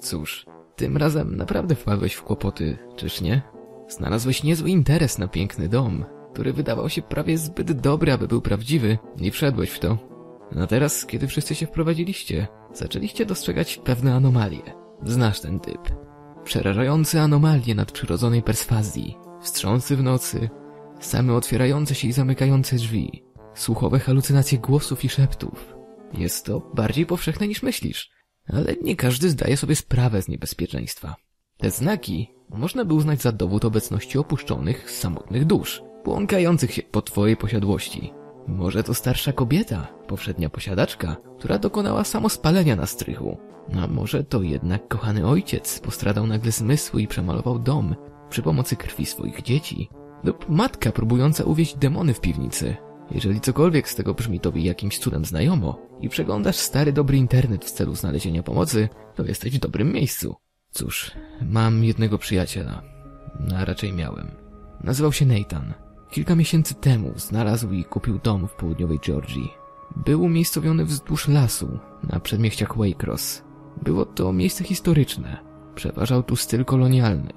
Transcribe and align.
Cóż, 0.00 0.46
tym 0.76 0.96
razem 0.96 1.36
naprawdę 1.36 1.74
wpadłeś 1.74 2.14
w 2.14 2.22
kłopoty, 2.22 2.78
czyż 2.96 3.20
nie? 3.20 3.42
Znalazłeś 3.88 4.42
niezły 4.42 4.70
interes 4.70 5.18
na 5.18 5.28
piękny 5.28 5.68
dom, 5.68 6.04
który 6.32 6.52
wydawał 6.52 6.88
się 6.88 7.02
prawie 7.02 7.38
zbyt 7.38 7.72
dobry, 7.72 8.12
aby 8.12 8.28
był 8.28 8.40
prawdziwy 8.40 8.98
i 9.18 9.30
wszedłeś 9.30 9.70
w 9.70 9.78
to. 9.78 9.98
A 10.60 10.66
teraz, 10.66 11.06
kiedy 11.06 11.26
wszyscy 11.26 11.54
się 11.54 11.66
wprowadziliście, 11.66 12.46
zaczęliście 12.72 13.26
dostrzegać 13.26 13.76
pewne 13.76 14.14
anomalie. 14.14 14.62
Znasz 15.04 15.40
ten 15.40 15.60
typ. 15.60 15.80
Przerażające 16.44 17.22
anomalie 17.22 17.74
nadprzyrodzonej 17.74 18.42
perswazji, 18.42 19.16
wstrząsy 19.40 19.96
w 19.96 20.02
nocy, 20.02 20.50
same 21.00 21.34
otwierające 21.34 21.94
się 21.94 22.08
i 22.08 22.12
zamykające 22.12 22.76
drzwi, 22.76 23.24
słuchowe 23.54 23.98
halucynacje 23.98 24.58
głosów 24.58 25.04
i 25.04 25.08
szeptów. 25.08 25.74
Jest 26.12 26.46
to 26.46 26.70
bardziej 26.74 27.06
powszechne 27.06 27.48
niż 27.48 27.62
myślisz, 27.62 28.13
ale 28.52 28.74
nie 28.82 28.96
każdy 28.96 29.30
zdaje 29.30 29.56
sobie 29.56 29.76
sprawę 29.76 30.22
z 30.22 30.28
niebezpieczeństwa. 30.28 31.16
Te 31.58 31.70
znaki 31.70 32.28
można 32.48 32.84
by 32.84 32.94
uznać 32.94 33.22
za 33.22 33.32
dowód 33.32 33.64
obecności 33.64 34.18
opuszczonych, 34.18 34.90
samotnych 34.90 35.44
dusz, 35.44 35.82
błąkających 36.04 36.72
się 36.72 36.82
po 36.82 37.02
twojej 37.02 37.36
posiadłości. 37.36 38.12
Może 38.46 38.82
to 38.82 38.94
starsza 38.94 39.32
kobieta, 39.32 39.86
powszednia 40.06 40.50
posiadaczka, 40.50 41.16
która 41.38 41.58
dokonała 41.58 42.04
samospalenia 42.04 42.76
na 42.76 42.86
strychu. 42.86 43.38
A 43.82 43.86
może 43.86 44.24
to 44.24 44.42
jednak 44.42 44.88
kochany 44.88 45.26
ojciec 45.26 45.80
postradał 45.80 46.26
nagle 46.26 46.52
zmysły 46.52 47.02
i 47.02 47.06
przemalował 47.06 47.58
dom 47.58 47.94
przy 48.30 48.42
pomocy 48.42 48.76
krwi 48.76 49.06
swoich 49.06 49.42
dzieci. 49.42 49.88
Lub 50.24 50.48
matka 50.48 50.92
próbująca 50.92 51.44
uwieść 51.44 51.76
demony 51.76 52.14
w 52.14 52.20
piwnicy. 52.20 52.76
Jeżeli 53.10 53.40
cokolwiek 53.40 53.88
z 53.88 53.94
tego 53.94 54.14
brzmi 54.14 54.40
tobie 54.40 54.62
jakimś 54.62 54.98
cudem 54.98 55.24
znajomo 55.24 55.78
i 56.00 56.08
przeglądasz 56.08 56.56
stary 56.56 56.92
dobry 56.92 57.16
internet 57.16 57.64
w 57.64 57.70
celu 57.70 57.94
znalezienia 57.94 58.42
pomocy, 58.42 58.88
to 59.14 59.24
jesteś 59.24 59.56
w 59.56 59.60
dobrym 59.60 59.92
miejscu. 59.92 60.34
Cóż, 60.70 61.10
mam 61.42 61.84
jednego 61.84 62.18
przyjaciela. 62.18 62.82
A 63.56 63.64
raczej 63.64 63.92
miałem. 63.92 64.30
Nazywał 64.84 65.12
się 65.12 65.26
Nathan. 65.26 65.74
Kilka 66.10 66.34
miesięcy 66.34 66.74
temu 66.74 67.12
znalazł 67.16 67.72
i 67.72 67.84
kupił 67.84 68.18
dom 68.18 68.48
w 68.48 68.52
południowej 68.52 68.98
Georgii. 68.98 69.52
Był 69.96 70.22
umiejscowiony 70.22 70.84
wzdłuż 70.84 71.28
lasu, 71.28 71.78
na 72.02 72.20
przedmieściach 72.20 72.76
Waycross. 72.76 73.42
Było 73.82 74.04
to 74.04 74.32
miejsce 74.32 74.64
historyczne. 74.64 75.38
Przeważał 75.74 76.22
tu 76.22 76.36
styl 76.36 76.64
kolonialny, 76.64 77.32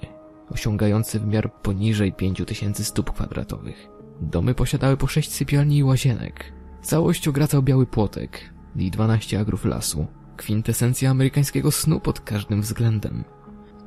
osiągający 0.49 1.19
wymiar 1.19 1.53
poniżej 1.53 2.13
5000 2.13 2.83
stóp 2.83 3.11
kwadratowych. 3.11 3.96
Domy 4.21 4.53
posiadały 4.53 4.97
po 4.97 5.07
sześć 5.07 5.31
sypialni 5.31 5.77
i 5.77 5.83
łazienek. 5.83 6.53
Całość 6.81 7.27
ogracał 7.27 7.63
biały 7.63 7.85
płotek 7.85 8.53
i 8.75 8.91
12 8.91 9.39
agrów 9.39 9.65
lasu. 9.65 10.07
Kwintesencja 10.37 11.11
amerykańskiego 11.11 11.71
snu 11.71 11.99
pod 11.99 12.19
każdym 12.19 12.61
względem. 12.61 13.23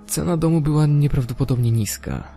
Cena 0.07 0.37
domu 0.37 0.61
była 0.61 0.87
nieprawdopodobnie 0.87 1.71
niska. 1.71 2.29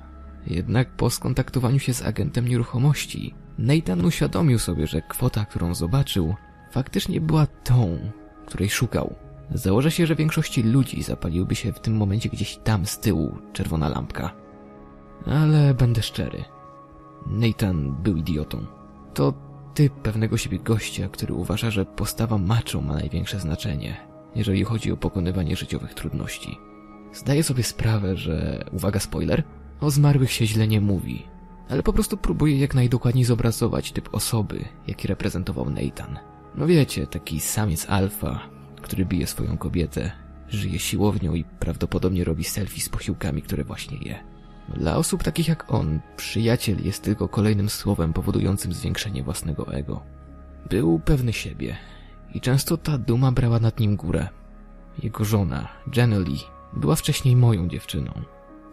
Jednak 0.48 0.96
po 0.96 1.10
skontaktowaniu 1.10 1.80
się 1.80 1.94
z 1.94 2.02
agentem 2.02 2.48
nieruchomości, 2.48 3.34
Nathan 3.58 4.06
uświadomił 4.06 4.60
sobie, 4.60 4.88
że 4.88 5.02
kwota, 5.02 5.46
którą 5.46 5.76
zobaczył, 5.76 6.36
faktycznie 6.72 7.22
była 7.22 7.48
tą, 7.48 8.00
której 8.46 8.70
szukał. 8.70 9.16
Założę 9.52 9.92
się, 9.92 10.08
że 10.08 10.16
większości 10.16 10.64
ludzi 10.64 11.04
zapaliłby 11.04 11.56
się 11.56 11.74
w 11.74 11.80
tym 11.80 11.96
momencie 11.98 12.30
gdzieś 12.30 12.58
tam 12.58 12.86
z 12.86 13.00
tyłu 13.00 13.38
czerwona 13.54 13.90
lampka. 13.90 14.32
Ale 15.26 15.74
będę 15.74 16.02
szczery. 16.02 16.44
Nathan 17.28 17.96
był 18.04 18.18
idiotą. 18.18 18.66
To 19.14 19.34
typ 19.74 19.94
pewnego 19.94 20.38
siebie 20.38 20.60
gościa, 20.60 21.10
który 21.10 21.34
uważa, 21.34 21.72
że 21.72 21.86
postawa 21.86 22.38
macho 22.38 22.82
ma 22.82 22.94
największe 22.94 23.40
znaczenie, 23.40 23.98
jeżeli 24.36 24.64
chodzi 24.64 24.92
o 24.92 24.98
pokonywanie 24.98 25.56
życiowych 25.56 25.94
trudności. 25.94 26.58
Zdaje 27.14 27.44
sobie 27.44 27.64
sprawę, 27.64 28.18
że, 28.18 28.66
uwaga 28.72 29.00
spoiler, 29.00 29.44
o 29.82 29.92
zmarłych 29.92 30.32
się 30.32 30.46
źle 30.46 30.68
nie 30.68 30.82
mówi, 30.82 31.26
ale 31.70 31.84
po 31.84 31.94
prostu 31.94 32.18
próbuje 32.18 32.60
jak 32.60 32.76
najdokładniej 32.76 33.26
zobrazować 33.26 33.92
typ 33.92 34.10
osoby, 34.12 34.66
jaki 34.88 35.08
reprezentował 35.08 35.70
Nathan. 35.70 36.20
No 36.56 36.68
wiecie, 36.68 37.08
taki 37.08 37.40
samiec 37.40 37.90
alfa, 37.90 38.40
który 38.82 39.06
bije 39.06 39.28
swoją 39.28 39.58
kobietę, 39.58 40.12
żyje 40.50 40.80
siłownią 40.80 41.34
i 41.34 41.44
prawdopodobnie 41.44 42.24
robi 42.24 42.44
selfie 42.44 42.82
z 42.82 42.90
posiłkami, 42.90 43.42
które 43.42 43.64
właśnie 43.64 43.98
je. 43.98 44.33
Dla 44.70 44.98
osób 44.98 45.24
takich 45.24 45.48
jak 45.48 45.74
on, 45.74 46.00
przyjaciel 46.18 46.86
jest 46.86 47.04
tylko 47.04 47.28
kolejnym 47.28 47.70
słowem 47.70 48.14
powodującym 48.14 48.74
zwiększenie 48.74 49.24
własnego 49.24 49.74
ego. 49.74 50.04
Był 50.70 51.00
pewny 51.00 51.34
siebie 51.34 51.78
i 52.34 52.42
często 52.42 52.78
ta 52.78 52.98
duma 52.98 53.32
brała 53.32 53.60
nad 53.60 53.80
nim 53.80 53.96
górę. 53.96 54.30
Jego 55.04 55.26
żona, 55.26 55.68
Lee, 55.96 56.40
była 56.74 56.96
wcześniej 56.96 57.36
moją 57.36 57.68
dziewczyną. 57.68 58.12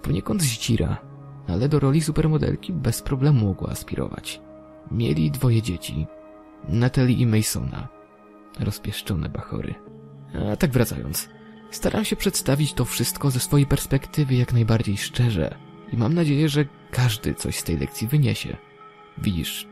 Poniekąd 0.03 0.43
zdzira, 0.43 0.99
ale 1.49 1.69
do 1.69 1.81
roli 1.81 2.01
supermodelki 2.01 2.73
bez 2.73 3.03
problemu 3.03 3.47
mogła 3.47 3.71
aspirować. 3.71 4.41
Mieli 4.91 5.31
dwoje 5.31 5.63
dzieci, 5.63 6.07
Natalie 6.69 7.17
i 7.17 7.27
Masona. 7.27 7.89
Rozpieszczone 8.61 9.29
bachory. 9.29 9.75
A 10.53 10.57
tak 10.57 10.71
wracając, 10.71 11.29
staram 11.71 12.05
się 12.05 12.17
przedstawić 12.17 12.75
to 12.75 12.85
wszystko 12.85 13.31
ze 13.31 13.41
swojej 13.41 13.67
perspektywy 13.67 14.35
jak 14.35 14.53
najbardziej 14.53 14.97
szczerze 14.97 15.70
i 15.93 15.97
mam 15.97 16.15
nadzieję, 16.15 16.49
że 16.49 16.65
każdy 16.91 17.35
coś 17.35 17.59
z 17.59 17.65
tej 17.65 17.79
lekcji 17.79 18.09
wyniesie. 18.09 18.57
Widzisz, 19.19 19.67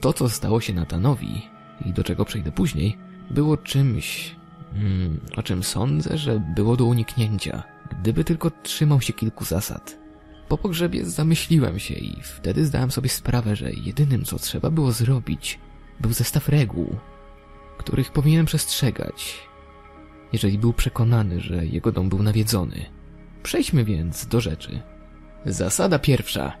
to 0.00 0.12
co 0.12 0.28
stało 0.28 0.60
się 0.60 0.72
Natanowi 0.72 1.42
i 1.86 1.92
do 1.92 2.04
czego 2.04 2.24
przejdę 2.24 2.52
później, 2.52 2.98
było 3.30 3.56
czymś, 3.56 4.36
hmm, 4.72 5.20
o 5.36 5.42
czym 5.42 5.62
sądzę, 5.62 6.18
że 6.18 6.40
było 6.54 6.76
do 6.76 6.84
uniknięcia, 6.84 7.62
gdyby 8.00 8.24
tylko 8.24 8.50
trzymał 8.62 9.00
się 9.00 9.12
kilku 9.12 9.44
zasad. 9.44 9.98
Po 10.48 10.58
pogrzebie 10.58 11.04
zamyśliłem 11.04 11.78
się 11.78 11.94
i 11.94 12.22
wtedy 12.22 12.66
zdałem 12.66 12.90
sobie 12.90 13.08
sprawę, 13.08 13.56
że 13.56 13.72
jedynym 13.72 14.24
co 14.24 14.38
trzeba 14.38 14.70
było 14.70 14.92
zrobić, 14.92 15.58
był 16.00 16.12
zestaw 16.12 16.48
reguł, 16.48 16.96
których 17.78 18.12
powinienem 18.12 18.46
przestrzegać, 18.46 19.48
jeżeli 20.32 20.58
był 20.58 20.72
przekonany, 20.72 21.40
że 21.40 21.66
jego 21.66 21.92
dom 21.92 22.08
był 22.08 22.22
nawiedzony. 22.22 22.86
Przejdźmy 23.42 23.84
więc 23.84 24.26
do 24.26 24.40
rzeczy. 24.40 24.82
Zasada 25.48 25.98
pierwsza. 25.98 26.52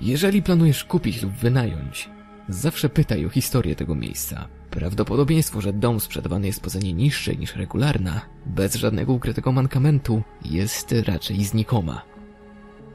Jeżeli 0.00 0.42
planujesz 0.42 0.84
kupić 0.84 1.22
lub 1.22 1.32
wynająć, 1.32 2.10
zawsze 2.48 2.88
pytaj 2.88 3.26
o 3.26 3.28
historię 3.28 3.76
tego 3.76 3.94
miejsca. 3.94 4.48
Prawdopodobieństwo, 4.70 5.60
że 5.60 5.72
dom 5.72 6.00
sprzedawany 6.00 6.46
jest 6.46 6.60
poza 6.60 6.78
nie 6.78 6.92
niższe 6.92 7.36
niż 7.36 7.56
regularna, 7.56 8.20
bez 8.46 8.74
żadnego 8.74 9.12
ukrytego 9.12 9.52
mankamentu, 9.52 10.22
jest 10.44 10.94
raczej 11.06 11.44
znikoma. 11.44 12.02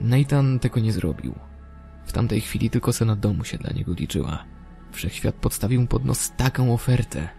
Nathan 0.01 0.59
tego 0.59 0.79
nie 0.79 0.91
zrobił. 0.91 1.35
W 2.05 2.11
tamtej 2.11 2.41
chwili 2.41 2.69
tylko 2.69 2.93
cena 2.93 3.15
domu 3.15 3.43
się 3.43 3.57
dla 3.57 3.73
niego 3.73 3.93
liczyła. 3.93 4.43
Wszechświat 4.91 5.35
podstawił 5.35 5.87
pod 5.87 6.05
nos 6.05 6.31
taką 6.37 6.73
ofertę. 6.73 7.29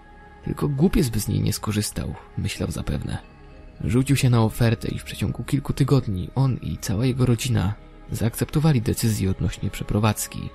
Tylko 0.44 0.68
głupiec 0.68 1.08
by 1.08 1.20
z 1.20 1.28
niej 1.28 1.40
nie 1.40 1.52
skorzystał, 1.52 2.14
myślał 2.38 2.70
zapewne. 2.70 3.35
Rzucił 3.84 4.16
się 4.16 4.30
na 4.30 4.42
ofertę 4.42 4.88
i 4.88 4.98
w 4.98 5.04
przeciągu 5.04 5.44
kilku 5.44 5.72
tygodni 5.72 6.30
on 6.34 6.56
i 6.56 6.78
cała 6.78 7.06
jego 7.06 7.26
rodzina 7.26 7.74
zaakceptowali 8.12 8.82
decyzję 8.82 9.30
odnośnie 9.30 9.70
przeprowadzki. 9.70 10.48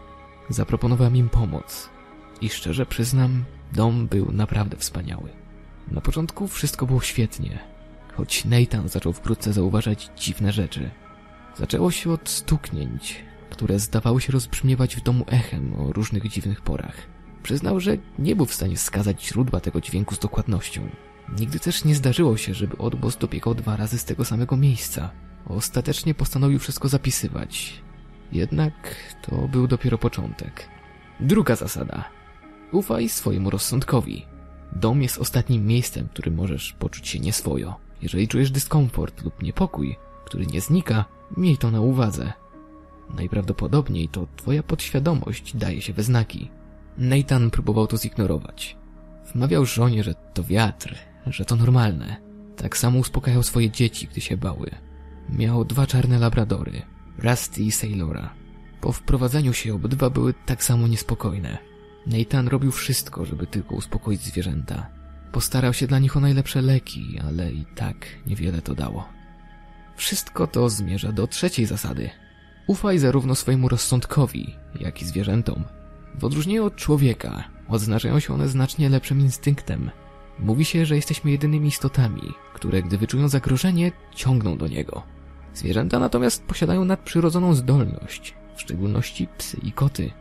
Zaproponowałem 0.50 1.16
im 1.16 1.30
pomoc. 1.30 1.90
I 2.42 2.50
szczerze 2.50 2.86
przyznam, 2.86 3.44
dom 3.74 4.08
był 4.08 4.32
naprawdę 4.32 4.78
wspaniały. 4.78 5.30
Na 5.92 6.02
początku 6.02 6.48
wszystko 6.48 6.86
było 6.86 7.02
świetnie, 7.02 7.60
choć 8.14 8.46
Nathan 8.46 8.90
zaczął 8.90 9.14
wkrótce 9.14 9.54
zauważać 9.54 10.10
dziwne 10.18 10.52
rzeczy. 10.52 10.90
Zaczęło 11.58 11.92
się 11.92 12.12
od 12.12 12.30
stuknięć, 12.30 13.24
które 13.50 13.80
zdawały 13.80 14.22
się 14.22 14.32
rozbrzmiewać 14.34 14.96
w 14.96 15.04
domu 15.04 15.26
echem 15.28 15.74
o 15.74 15.94
różnych 15.94 16.28
dziwnych 16.28 16.62
porach. 16.62 16.96
Przyznał, 17.44 17.80
że 17.80 17.98
nie 18.20 18.36
był 18.36 18.46
w 18.46 18.54
stanie 18.54 18.76
wskazać 18.76 19.26
źródła 19.26 19.60
tego 19.60 19.82
dźwięku 19.82 20.16
z 20.16 20.20
dokładnością. 20.20 20.90
Nigdy 21.40 21.60
też 21.60 21.86
nie 21.86 21.96
zdarzyło 21.96 22.38
się, 22.38 22.54
żeby 22.54 22.78
odgłos 22.78 23.18
dobiegał 23.18 23.56
dwa 23.56 23.76
razy 23.76 23.98
z 23.98 24.06
tego 24.06 24.26
samego 24.26 24.58
miejsca. 24.58 25.12
Ostatecznie 25.46 26.14
postanowił 26.14 26.60
wszystko 26.60 26.88
zapisywać. 26.88 27.82
Jednak 28.32 28.96
to 29.22 29.48
był 29.48 29.68
dopiero 29.68 29.98
początek. 29.98 30.70
Druga 31.20 31.56
zasada. 31.56 32.10
Ufaj 32.72 33.10
swojemu 33.10 33.50
rozsądkowi. 33.50 34.26
Dom 34.76 35.02
jest 35.02 35.18
ostatnim 35.18 35.66
miejscem, 35.66 36.08
w 36.08 36.10
którym 36.10 36.36
możesz 36.36 36.74
poczuć 36.74 37.08
się 37.08 37.20
nieswojo. 37.20 37.76
Jeżeli 38.02 38.28
czujesz 38.28 38.52
dyskomfort 38.52 39.24
lub 39.24 39.44
niepokój, 39.44 39.98
który 40.26 40.46
nie 40.46 40.62
znika, 40.62 41.06
miej 41.38 41.58
to 41.58 41.72
na 41.72 41.82
uwadze. 41.82 42.34
Najprawdopodobniej 43.16 44.10
to 44.10 44.28
twoja 44.36 44.64
podświadomość 44.64 45.58
daje 45.58 45.82
się 45.82 45.94
we 45.94 46.04
znaki. 46.04 46.52
Nathan 46.98 47.52
próbował 47.52 47.88
to 47.88 47.98
zignorować. 47.98 48.78
Wmawiał 49.34 49.66
żonie, 49.66 50.04
że 50.04 50.16
to 50.34 50.44
wiatr, 50.44 51.11
że 51.28 51.46
to 51.46 51.56
normalne. 51.56 52.18
Tak 52.58 52.78
samo 52.78 53.00
uspokajał 53.00 53.44
swoje 53.44 53.72
dzieci, 53.72 54.08
gdy 54.08 54.22
się 54.22 54.38
bały. 54.38 54.72
Miał 55.30 55.66
dwa 55.66 55.88
czarne 55.88 56.20
labradory, 56.20 56.82
Rusty 57.18 57.62
i 57.62 57.72
Sailora. 57.72 58.34
Po 58.82 58.92
wprowadzeniu 58.92 59.54
się 59.54 59.74
obydwa 59.74 60.10
były 60.10 60.34
tak 60.46 60.64
samo 60.64 60.88
niespokojne. 60.88 61.58
Nathan 62.08 62.48
robił 62.48 62.72
wszystko, 62.72 63.26
żeby 63.26 63.48
tylko 63.48 63.76
uspokoić 63.76 64.22
zwierzęta. 64.22 64.90
Postarał 65.32 65.74
się 65.74 65.88
dla 65.88 66.00
nich 66.00 66.18
o 66.18 66.20
najlepsze 66.20 66.62
leki, 66.62 67.20
ale 67.28 67.52
i 67.52 67.66
tak 67.76 68.06
niewiele 68.28 68.62
to 68.62 68.76
dało. 68.76 69.10
Wszystko 69.96 70.48
to 70.48 70.70
zmierza 70.70 71.12
do 71.12 71.28
trzeciej 71.28 71.66
zasady. 71.66 72.10
Ufaj 72.68 73.00
zarówno 73.00 73.36
swojemu 73.36 73.70
rozsądkowi, 73.70 74.56
jak 74.80 75.02
i 75.02 75.06
zwierzętom. 75.06 75.64
W 76.16 76.26
odróżnieniu 76.26 76.66
od 76.66 76.76
człowieka, 76.76 77.44
odznaczają 77.68 78.20
się 78.20 78.34
one 78.34 78.48
znacznie 78.48 78.90
lepszym 78.90 79.20
instynktem. 79.20 79.92
Mówi 80.40 80.66
się, 80.66 80.86
że 80.86 80.96
jesteśmy 80.96 81.32
jedynymi 81.32 81.68
istotami, 81.68 82.34
które 82.54 82.84
gdy 82.84 82.98
wyczują 82.98 83.28
zagrożenie, 83.28 83.92
ciągną 84.16 84.58
do 84.58 84.68
niego. 84.68 85.04
Zwierzęta 85.54 86.00
natomiast 86.00 86.44
posiadają 86.44 86.86
nadprzyrodzoną 86.86 87.54
zdolność, 87.54 88.36
w 88.56 88.62
szczególności 88.62 89.28
psy 89.38 89.58
i 89.64 89.72
koty. 89.72 90.12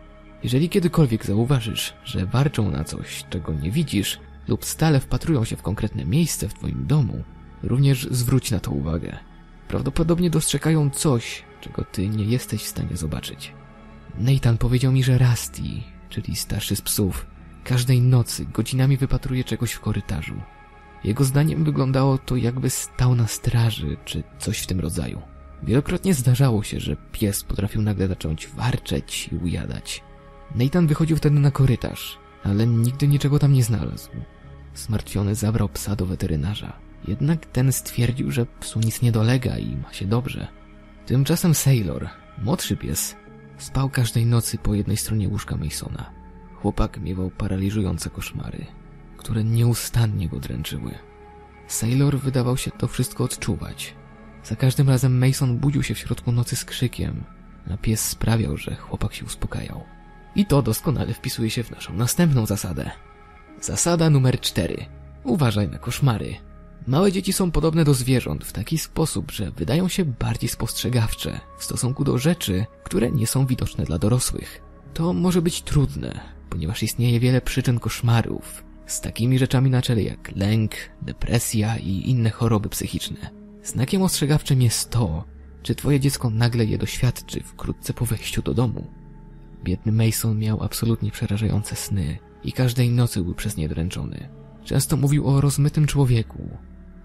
Jeżeli 0.43 0.69
kiedykolwiek 0.69 1.27
zauważysz, 1.27 1.95
że 2.05 2.27
warczą 2.27 2.71
na 2.71 2.85
coś, 2.85 3.25
czego 3.31 3.55
nie 3.55 3.71
widzisz, 3.71 4.19
lub 4.49 4.65
stale 4.65 5.01
wpatrują 5.01 5.45
się 5.45 5.57
w 5.57 5.63
konkretne 5.63 6.05
miejsce 6.05 6.49
w 6.49 6.55
twoim 6.55 6.87
domu, 6.87 7.25
również 7.63 8.09
zwróć 8.11 8.51
na 8.51 8.61
to 8.61 8.71
uwagę. 8.71 9.19
Prawdopodobnie 9.69 10.31
dostrzegają 10.31 10.91
coś, 10.91 11.45
czego 11.61 11.85
ty 11.85 12.09
nie 12.09 12.25
jesteś 12.25 12.63
w 12.63 12.69
stanie 12.69 12.97
zobaczyć. 12.97 13.53
Nathan 14.19 14.59
powiedział 14.59 14.93
mi, 14.93 15.03
że 15.03 15.19
Rusty, 15.19 15.63
czyli 16.09 16.37
starszy 16.37 16.77
z 16.77 16.83
psów, 16.83 17.27
każdej 17.71 18.01
nocy 18.01 18.45
godzinami 18.45 18.97
wypatruje 18.97 19.45
czegoś 19.45 19.73
w 19.73 19.81
korytarzu. 19.81 20.35
Jego 21.05 21.25
zdaniem 21.25 21.65
wyglądało 21.65 22.19
to 22.19 22.37
jakby 22.37 22.71
stał 22.71 23.15
na 23.15 23.27
straży, 23.27 23.97
czy 24.05 24.23
coś 24.39 24.59
w 24.59 24.67
tym 24.67 24.81
rodzaju. 24.81 25.23
Wielokrotnie 25.63 26.15
zdarzało 26.15 26.63
się, 26.63 26.81
że 26.81 26.97
pies 27.13 27.45
potrafił 27.45 27.83
nagle 27.83 28.09
zacząć 28.09 28.49
warczeć 28.49 29.29
i 29.33 29.37
ujadać. 29.37 30.03
Nathan 30.55 30.87
wychodził 30.87 31.17
wtedy 31.17 31.41
na 31.41 31.51
korytarz, 31.51 32.19
ale 32.45 32.67
nigdy 32.67 33.09
niczego 33.09 33.39
tam 33.39 33.53
nie 33.53 33.65
znalazł. 33.65 34.11
Zmartwiony 34.75 35.35
zabrał 35.35 35.69
psa 35.69 35.97
do 35.97 36.07
weterynarza. 36.07 36.73
Jednak 37.09 37.47
ten 37.47 37.73
stwierdził, 37.73 38.31
że 38.31 38.47
psu 38.61 38.81
nic 38.81 39.03
nie 39.03 39.13
dolega 39.13 39.59
i 39.59 39.77
ma 39.77 39.93
się 39.93 40.07
dobrze. 40.07 40.49
Tymczasem 41.07 41.55
Sailor, 41.55 42.09
młodszy 42.43 42.77
pies, 42.77 43.17
spał 43.59 43.91
każdej 43.91 44.27
nocy 44.27 44.59
po 44.59 44.75
jednej 44.75 44.97
stronie 44.97 45.29
łóżka 45.29 45.57
Masona. 45.57 46.20
Chłopak 46.63 47.01
miewał 47.01 47.31
paraliżujące 47.31 48.11
koszmary, 48.11 48.67
które 49.17 49.45
nieustannie 49.45 50.29
go 50.29 50.41
dręczyły. 50.41 50.95
Sailor 51.67 52.19
wydawał 52.19 52.57
się 52.57 52.71
to 52.71 52.89
wszystko 52.89 53.25
odczuwać. 53.25 53.95
Za 54.45 54.57
każdym 54.57 54.89
razem 54.89 55.19
Mason 55.19 55.59
budził 55.59 55.83
się 55.83 55.95
w 55.95 55.99
środku 55.99 56.33
nocy 56.33 56.57
z 56.57 56.65
krzykiem, 56.65 57.25
a 57.71 57.77
pies 57.77 58.09
sprawiał, 58.09 58.57
że 58.57 58.75
chłopak 58.75 59.15
się 59.15 59.25
uspokajał. 59.25 59.85
I 60.37 60.47
to 60.47 60.63
doskonale 60.63 61.15
wpisuje 61.15 61.51
się 61.51 61.63
w 61.63 61.71
naszą 61.71 61.95
następną 61.95 62.47
zasadę. 62.47 62.91
Zasada 63.61 64.11
numer 64.11 64.41
cztery. 64.41 64.87
Uważaj 65.25 65.69
na 65.69 65.79
koszmary. 65.79 66.35
Małe 66.87 67.13
dzieci 67.13 67.33
są 67.33 67.51
podobne 67.51 67.85
do 67.85 67.95
zwierząt 67.95 68.45
w 68.45 68.53
taki 68.53 68.79
sposób, 68.79 69.31
że 69.31 69.51
wydają 69.51 69.89
się 69.89 70.05
bardziej 70.05 70.49
spostrzegawcze 70.49 71.41
w 71.59 71.65
stosunku 71.65 72.05
do 72.05 72.19
rzeczy, 72.19 72.67
które 72.85 73.11
nie 73.11 73.27
są 73.27 73.47
widoczne 73.47 73.85
dla 73.85 73.99
dorosłych. 73.99 74.70
To 74.95 75.13
może 75.13 75.43
być 75.43 75.63
trudne, 75.63 76.21
ponieważ 76.51 76.83
istnieje 76.83 77.21
wiele 77.21 77.41
przyczyn 77.41 77.79
koszmarów, 77.79 78.65
z 78.87 79.01
takimi 79.01 79.39
rzeczami 79.39 79.71
na 79.71 79.83
czele 79.83 80.03
jak 80.03 80.37
lęk, 80.37 80.75
depresja 81.03 81.77
i 81.79 82.11
inne 82.11 82.31
choroby 82.31 82.69
psychiczne. 82.69 83.31
Znakiem 83.63 84.03
ostrzegawczym 84.03 84.63
jest 84.63 84.91
to, 84.91 85.25
czy 85.63 85.75
twoje 85.75 86.01
dziecko 86.01 86.31
nagle 86.31 86.65
je 86.65 86.79
doświadczy 86.79 87.43
wkrótce 87.43 87.95
po 87.95 88.07
wejściu 88.07 88.43
do 88.43 88.55
domu. 88.55 88.87
Biedny 89.65 89.93
Mason 89.93 90.39
miał 90.39 90.63
absolutnie 90.63 91.11
przerażające 91.11 91.77
sny 91.77 92.19
i 92.45 92.53
każdej 92.53 92.91
nocy 92.91 93.23
był 93.23 93.35
przez 93.35 93.57
nie 93.57 93.69
dręczony. 93.69 94.29
Często 94.65 94.97
mówił 94.97 95.29
o 95.29 95.41
rozmytym 95.41 95.87
człowieku, 95.87 96.49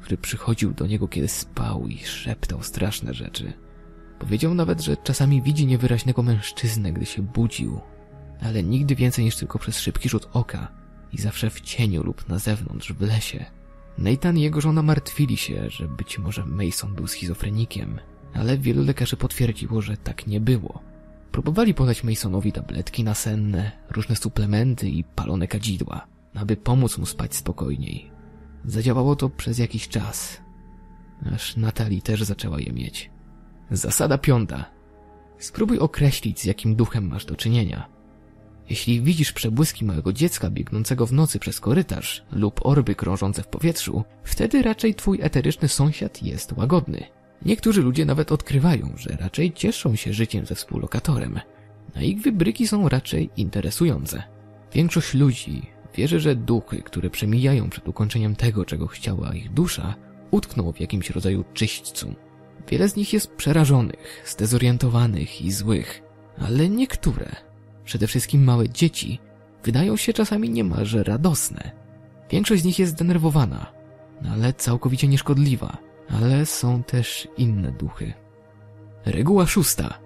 który 0.02 0.18
przychodził 0.18 0.74
do 0.74 0.88
niego, 0.88 1.08
kiedy 1.08 1.28
spał 1.28 1.88
i 1.88 1.98
szeptał 2.00 2.64
straszne 2.64 3.14
rzeczy. 3.14 3.54
Powiedział 4.20 4.54
nawet, 4.54 4.82
że 4.82 4.98
czasami 4.98 5.42
widzi 5.42 5.66
niewyraźnego 5.66 6.24
mężczyznę, 6.24 6.94
gdy 6.94 7.06
się 7.06 7.22
budził, 7.22 7.80
ale 8.42 8.64
nigdy 8.64 8.96
więcej 8.96 9.26
niż 9.26 9.36
tylko 9.36 9.60
przez 9.60 9.80
szybki 9.80 10.10
rzut 10.10 10.30
oka 10.34 10.68
i 11.14 11.18
zawsze 11.18 11.50
w 11.50 11.62
cieniu 11.62 12.04
lub 12.04 12.30
na 12.30 12.40
zewnątrz, 12.40 12.94
w 12.94 13.02
lesie. 13.02 13.46
Nathan 13.98 14.38
i 14.38 14.42
jego 14.42 14.62
żona 14.62 14.82
martwili 14.82 15.38
się, 15.38 15.70
że 15.70 15.88
być 15.88 16.20
może 16.20 16.46
Mason 16.46 16.96
był 16.96 17.08
schizofrenikiem, 17.08 18.00
ale 18.34 18.58
wielu 18.58 18.84
lekarzy 18.84 19.18
potwierdziło, 19.18 19.82
że 19.82 19.98
tak 19.98 20.28
nie 20.28 20.40
było. 20.40 20.82
Próbowali 21.32 21.74
podać 21.74 22.04
Masonowi 22.04 22.52
tabletki 22.52 23.04
nasenne, 23.04 23.72
różne 23.92 24.16
suplementy 24.16 24.90
i 24.90 25.04
palone 25.04 25.48
kadzidła, 25.48 26.08
aby 26.36 26.58
pomóc 26.58 26.98
mu 26.98 27.06
spać 27.06 27.36
spokojniej. 27.36 28.12
Zadziałało 28.66 29.16
to 29.16 29.30
przez 29.30 29.58
jakiś 29.58 29.88
czas, 29.88 30.42
aż 31.34 31.56
Natalie 31.56 32.02
też 32.02 32.24
zaczęła 32.24 32.60
je 32.60 32.74
mieć. 32.74 33.15
Zasada 33.72 34.18
piąta. 34.18 34.66
Spróbuj 35.38 35.80
określić, 35.80 36.40
z 36.40 36.46
jakim 36.46 36.76
duchem 36.76 37.08
masz 37.08 37.26
do 37.26 37.36
czynienia. 37.36 37.90
Jeśli 38.70 39.02
widzisz 39.02 39.32
przebłyski 39.32 39.86
małego 39.86 40.14
dziecka 40.14 40.50
biegnącego 40.50 41.06
w 41.06 41.14
nocy 41.14 41.40
przez 41.40 41.60
korytarz 41.60 42.26
lub 42.32 42.66
orby 42.66 42.96
krążące 42.96 43.44
w 43.44 43.48
powietrzu, 43.48 44.04
wtedy 44.24 44.62
raczej 44.62 44.96
twój 44.96 45.20
eteryczny 45.22 45.68
sąsiad 45.68 46.24
jest 46.24 46.52
łagodny. 46.52 47.04
Niektórzy 47.46 47.82
ludzie 47.82 48.06
nawet 48.06 48.32
odkrywają, 48.32 48.94
że 48.98 49.18
raczej 49.20 49.54
cieszą 49.54 49.96
się 49.96 50.14
życiem 50.14 50.46
ze 50.46 50.56
współlokatorem, 50.56 51.40
a 51.96 52.02
ich 52.02 52.22
wybryki 52.22 52.68
są 52.68 52.90
raczej 52.90 53.30
interesujące. 53.38 54.24
Większość 54.74 55.14
ludzi 55.14 55.62
wierzy, 55.96 56.20
że 56.20 56.36
duchy, 56.36 56.82
które 56.82 57.10
przemijają 57.10 57.70
przed 57.70 57.88
ukończeniem 57.88 58.36
tego, 58.36 58.66
czego 58.66 58.88
chciała 58.88 59.34
ich 59.34 59.54
dusza, 59.54 59.96
utkną 60.32 60.72
w 60.72 60.80
jakimś 60.80 61.10
rodzaju 61.10 61.44
czyśćcu. 61.54 62.16
Wiele 62.68 62.90
z 62.90 62.96
nich 62.96 63.14
jest 63.14 63.32
przerażonych, 63.32 64.24
zdezorientowanych 64.26 65.42
i 65.42 65.52
złych, 65.52 66.04
ale 66.40 66.70
niektóre, 66.70 67.36
przede 67.84 68.08
wszystkim 68.08 68.44
małe 68.44 68.70
dzieci, 68.70 69.20
wydają 69.64 69.98
się 69.98 70.14
czasami 70.14 70.50
niemalże 70.50 71.04
radosne. 71.04 71.72
Większość 72.30 72.62
z 72.62 72.66
nich 72.66 72.80
jest 72.80 72.92
zdenerwowana, 72.92 73.72
ale 74.32 74.54
całkowicie 74.54 75.08
nieszkodliwa, 75.08 75.78
ale 76.10 76.46
są 76.46 76.84
też 76.84 77.28
inne 77.38 77.72
duchy. 77.72 78.14
Reguła 79.06 79.46
szósta. 79.46 80.00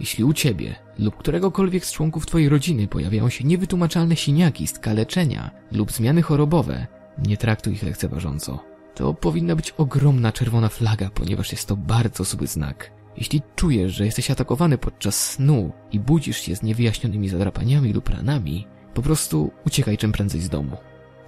Jeśli 0.00 0.24
u 0.24 0.32
ciebie 0.32 0.74
lub 0.98 1.16
któregokolwiek 1.16 1.84
z 1.84 1.92
członków 1.92 2.26
twojej 2.26 2.48
rodziny 2.48 2.88
pojawiają 2.88 3.28
się 3.28 3.44
niewytłumaczalne 3.44 4.16
siniaki, 4.16 4.66
skaleczenia 4.66 5.50
lub 5.72 5.92
zmiany 5.92 6.22
chorobowe, 6.22 6.86
nie 7.18 7.36
traktuj 7.36 7.72
ich 7.72 7.82
lekceważąco. 7.82 8.75
To 8.96 9.14
powinna 9.14 9.56
być 9.56 9.70
ogromna 9.70 10.32
czerwona 10.32 10.68
flaga, 10.68 11.10
ponieważ 11.10 11.52
jest 11.52 11.68
to 11.68 11.76
bardzo 11.76 12.24
zły 12.24 12.46
znak. 12.46 12.92
Jeśli 13.16 13.42
czujesz, 13.56 13.92
że 13.92 14.04
jesteś 14.04 14.30
atakowany 14.30 14.78
podczas 14.78 15.30
snu 15.30 15.72
i 15.92 16.00
budzisz 16.00 16.40
się 16.40 16.56
z 16.56 16.62
niewyjaśnionymi 16.62 17.28
zadrapaniami 17.28 17.92
lub 17.92 18.08
ranami, 18.08 18.66
po 18.94 19.02
prostu 19.02 19.50
uciekaj 19.66 19.98
czym 19.98 20.12
prędzej 20.12 20.40
z 20.40 20.48
domu. 20.48 20.76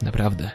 Naprawdę. 0.03 0.51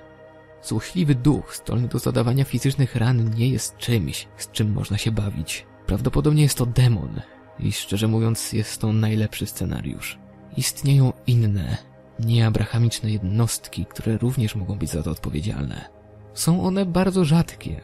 Złośliwy 0.64 1.16
duch 1.16 1.56
zdolny 1.56 1.88
do 1.88 2.00
zadawania 2.00 2.44
fizycznych 2.44 2.96
ran 2.96 3.30
nie 3.36 3.50
jest 3.50 3.78
czymś, 3.78 4.28
z 4.38 4.52
czym 4.52 4.72
można 4.72 4.98
się 4.98 5.12
bawić. 5.12 5.66
Prawdopodobnie 5.86 6.44
jest 6.44 6.58
to 6.58 6.66
demon 6.66 7.22
i 7.60 7.72
szczerze 7.72 8.08
mówiąc 8.08 8.54
jest 8.54 8.82
to 8.82 8.94
najlepszy 8.94 9.46
scenariusz. 9.46 10.20
Istnieją 10.58 11.14
inne, 11.28 11.78
nieabrahamiczne 12.20 13.12
jednostki, 13.12 13.86
które 13.86 14.18
również 14.18 14.56
mogą 14.56 14.76
być 14.76 14.90
za 14.90 15.04
to 15.04 15.12
odpowiedzialne. 15.12 16.03
Są 16.34 16.64
one 16.64 16.86
bardzo 16.86 17.26
rzadkie, 17.26 17.82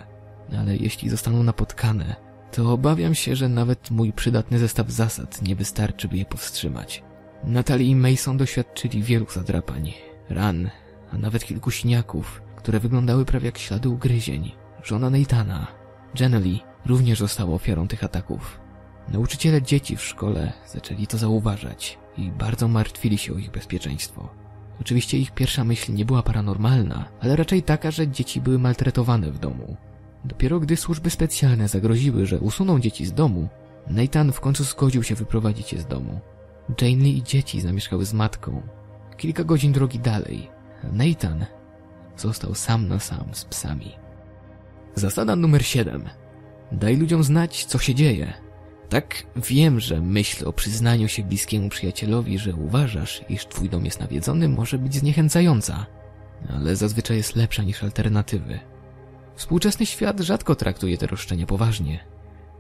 ale 0.60 0.77
jeśli 0.77 1.10
zostaną 1.10 1.44
napotkane, 1.44 2.15
to 2.51 2.74
obawiam 2.74 3.15
się, 3.15 3.36
że 3.36 3.50
nawet 3.50 3.91
mój 3.91 4.13
przydatny 4.13 4.60
zestaw 4.60 4.89
zasad 4.89 5.41
nie 5.41 5.56
wystarczy, 5.56 6.08
by 6.08 6.18
je 6.18 6.25
powstrzymać. 6.25 7.03
Natalie 7.44 7.88
i 7.88 7.96
Mason 7.96 8.38
doświadczyli 8.38 9.03
wielu 9.03 9.25
zadrapań, 9.29 9.94
ran, 10.29 10.70
a 11.13 11.18
nawet 11.18 11.46
kilku 11.46 11.72
siniaków, 11.72 12.41
które 12.56 12.79
wyglądały 12.79 13.25
prawie 13.25 13.46
jak 13.46 13.58
ślady 13.58 13.89
ugryzień. 13.89 14.51
Żona 14.84 15.10
Neitana, 15.10 15.68
Jenny 16.20 16.60
również 16.86 17.20
została 17.20 17.53
ofiarą 17.56 17.88
tych 17.88 18.03
ataków. 18.03 18.60
Nauczyciele 19.10 19.62
dzieci 19.62 19.96
w 19.96 20.03
szkole 20.03 20.53
zaczęli 20.68 21.08
to 21.08 21.18
zauważać 21.18 22.00
i 22.18 22.32
bardzo 22.32 22.68
martwili 22.68 23.18
się 23.18 23.34
o 23.34 23.38
ich 23.38 23.51
bezpieczeństwo. 23.51 24.29
Oczywiście 24.81 25.17
ich 25.17 25.31
pierwsza 25.31 25.63
myśl 25.63 25.93
nie 25.93 26.05
była 26.05 26.24
paranormalna, 26.24 27.05
ale 27.19 27.36
raczej 27.36 27.63
taka, 27.63 27.91
że 27.91 28.07
dzieci 28.07 28.41
były 28.41 28.59
maltretowane 28.59 29.31
w 29.31 29.39
domu. 29.39 29.77
Dopiero 30.25 30.59
gdy 30.59 30.77
służby 30.77 31.09
specjalne 31.09 31.67
zagroziły, 31.67 32.25
że 32.25 32.39
usuną 32.39 32.79
dzieci 32.79 33.05
z 33.05 33.13
domu, 33.13 33.50
Nathan 33.88 34.31
w 34.31 34.39
końcu 34.39 34.63
zgodził 34.63 35.03
się 35.03 35.15
wyprowadzić 35.15 35.74
je 35.74 35.79
z 35.79 35.86
domu. 35.86 36.19
Janely 36.81 37.09
i 37.09 37.24
dzieci 37.24 37.62
zamieszkały 37.62 38.05
z 38.05 38.13
matką. 38.13 38.62
Kilka 39.17 39.43
godzin 39.43 39.71
drogi 39.71 40.00
dalej, 40.00 40.50
Nathan 40.93 41.45
został 42.17 42.55
sam 42.55 42.88
na 42.88 43.00
sam 43.00 43.25
z 43.31 43.45
psami. 43.45 43.91
Zasada 44.95 45.36
numer 45.36 45.65
7. 45.65 46.09
Daj 46.71 46.98
ludziom 46.98 47.24
znać, 47.24 47.65
co 47.65 47.79
się 47.79 47.95
dzieje. 47.95 48.33
Tak, 48.89 49.24
wiem, 49.36 49.79
że 49.79 50.01
myśl 50.01 50.48
o 50.48 50.53
przyznaniu 50.53 51.08
się 51.08 51.24
bliskiemu 51.24 51.69
przyjacielowi, 51.69 52.39
że 52.39 52.53
uważasz, 52.53 53.22
iż 53.29 53.46
twój 53.46 53.69
dom 53.69 53.86
jest 53.86 54.00
nawiedzony, 54.00 54.50
może 54.50 54.77
być 54.77 54.96
zniechęcająca. 54.96 55.86
ale 56.50 56.75
zazwyczaj 56.75 57.17
jest 57.17 57.36
lepsza 57.36 57.63
niż 57.63 57.84
alternatywy. 57.84 58.60
Współczesny 59.36 59.86
świat 59.86 60.19
rzadko 60.19 60.55
traktuje 60.55 60.98
te 60.98 61.08
roszczenia 61.08 61.46
poważnie. 61.46 62.00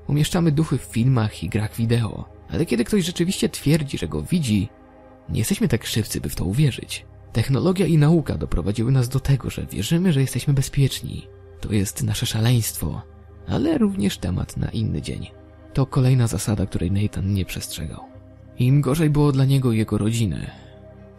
Umieszczamy 0.07 0.51
duchy 0.51 0.77
w 0.77 0.81
filmach 0.81 1.43
i 1.43 1.49
grach 1.49 1.75
wideo, 1.75 2.29
ale 2.49 2.65
kiedy 2.65 2.83
ktoś 2.83 3.05
rzeczywiście 3.05 3.49
twierdzi, 3.49 3.97
że 3.97 4.07
go 4.07 4.21
widzi, 4.21 4.69
nie 5.29 5.39
jesteśmy 5.39 5.67
tak 5.67 5.85
szybcy, 5.85 6.21
by 6.21 6.29
w 6.29 6.35
to 6.35 6.45
uwierzyć. 6.45 7.05
Technologia 7.33 7.85
i 7.85 7.97
nauka 7.97 8.37
doprowadziły 8.37 8.91
nas 8.91 9.09
do 9.09 9.19
tego, 9.19 9.49
że 9.49 9.65
wierzymy, 9.65 10.13
że 10.13 10.21
jesteśmy 10.21 10.53
bezpieczni. 10.53 11.27
To 11.61 11.73
jest 11.73 12.03
nasze 12.03 12.25
szaleństwo, 12.25 13.01
ale 13.47 13.77
również 13.77 14.17
temat 14.17 14.57
na 14.57 14.69
inny 14.69 15.01
dzień. 15.01 15.27
To 15.73 15.85
kolejna 15.85 16.27
zasada, 16.27 16.65
której 16.65 16.91
Nathan 16.91 17.33
nie 17.33 17.45
przestrzegał. 17.45 18.03
Im 18.59 18.81
gorzej 18.81 19.09
było 19.09 19.31
dla 19.31 19.45
niego 19.45 19.71
i 19.71 19.77
jego 19.77 19.97
rodziny, 19.97 20.51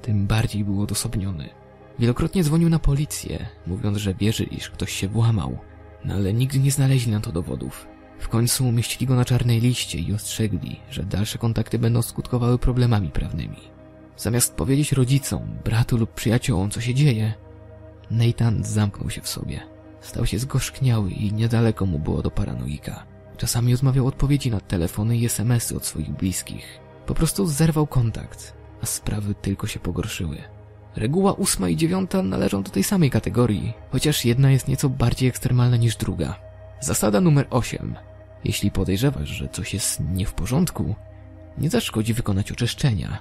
tym 0.02 0.26
bardziej 0.26 0.64
był 0.64 0.83
odosobniony. 0.83 1.49
Wielokrotnie 1.99 2.45
dzwonił 2.45 2.69
na 2.69 2.78
policję, 2.78 3.47
mówiąc, 3.66 3.99
że 3.99 4.14
wierzy, 4.14 4.45
iż 4.45 4.71
ktoś 4.71 4.92
się 4.92 5.09
włamał, 5.09 5.59
no 6.04 6.14
ale 6.14 6.33
nigdy 6.33 6.59
nie 6.59 6.71
znaleźli 6.71 7.12
na 7.12 7.21
to 7.21 7.33
dowodów. 7.33 7.87
W 8.19 8.28
końcu 8.28 8.69
umieścili 8.69 9.07
go 9.07 9.14
na 9.14 9.25
czarnej 9.25 9.61
liście 9.61 9.99
i 9.99 10.12
ostrzegli, 10.12 10.80
że 10.90 11.02
dalsze 11.02 11.38
kontakty 11.38 11.78
będą 11.78 12.02
skutkowały 12.02 12.59
problemami 12.59 13.11
prawnymi. 13.11 13.61
Zamiast 14.16 14.54
powiedzieć 14.54 14.92
rodzicom, 14.92 15.42
bratu 15.64 15.97
lub 15.97 16.14
przyjaciołom, 16.14 16.71
co 16.71 16.80
się 16.80 16.95
dzieje, 16.95 17.35
Nathan 18.11 18.64
zamknął 18.64 19.11
się 19.11 19.21
w 19.21 19.28
sobie. 19.28 19.61
Stał 20.00 20.26
się 20.26 20.38
zgorzkniały 20.38 21.11
i 21.11 21.33
niedaleko 21.33 21.87
mu 21.87 21.99
było 21.99 22.23
do 22.23 22.30
paranoika. 22.30 23.10
Czasami 23.40 23.75
odmawiał 23.75 24.06
odpowiedzi 24.06 24.50
na 24.50 24.61
telefony 24.61 25.16
i 25.16 25.25
smsy 25.25 25.76
od 25.76 25.87
swoich 25.87 26.11
bliskich. 26.11 26.80
Po 27.06 27.14
prostu 27.14 27.47
zerwał 27.47 27.87
kontakt, 27.87 28.54
a 28.82 28.87
sprawy 28.87 29.35
tylko 29.35 29.66
się 29.66 29.80
pogorszyły. 29.80 30.37
Reguła 30.97 31.32
ósma 31.32 31.68
i 31.68 31.76
dziewiąta 31.76 32.23
należą 32.23 32.62
do 32.62 32.70
tej 32.70 32.85
samej 32.85 33.11
kategorii, 33.11 33.73
chociaż 33.90 34.25
jedna 34.25 34.50
jest 34.50 34.68
nieco 34.68 34.88
bardziej 34.88 35.28
ekstremalna 35.28 35.76
niż 35.76 35.97
druga. 35.97 36.40
Zasada 36.80 37.20
numer 37.20 37.47
8. 37.50 37.97
Jeśli 38.44 38.70
podejrzewasz, 38.70 39.28
że 39.28 39.49
coś 39.49 39.75
jest 39.75 40.00
nie 40.14 40.26
w 40.26 40.35
porządku, 40.35 40.94
nie 41.59 41.70
zaszkodzi 41.70 42.14
wykonać 42.14 42.52
oczyszczenia. 42.52 43.18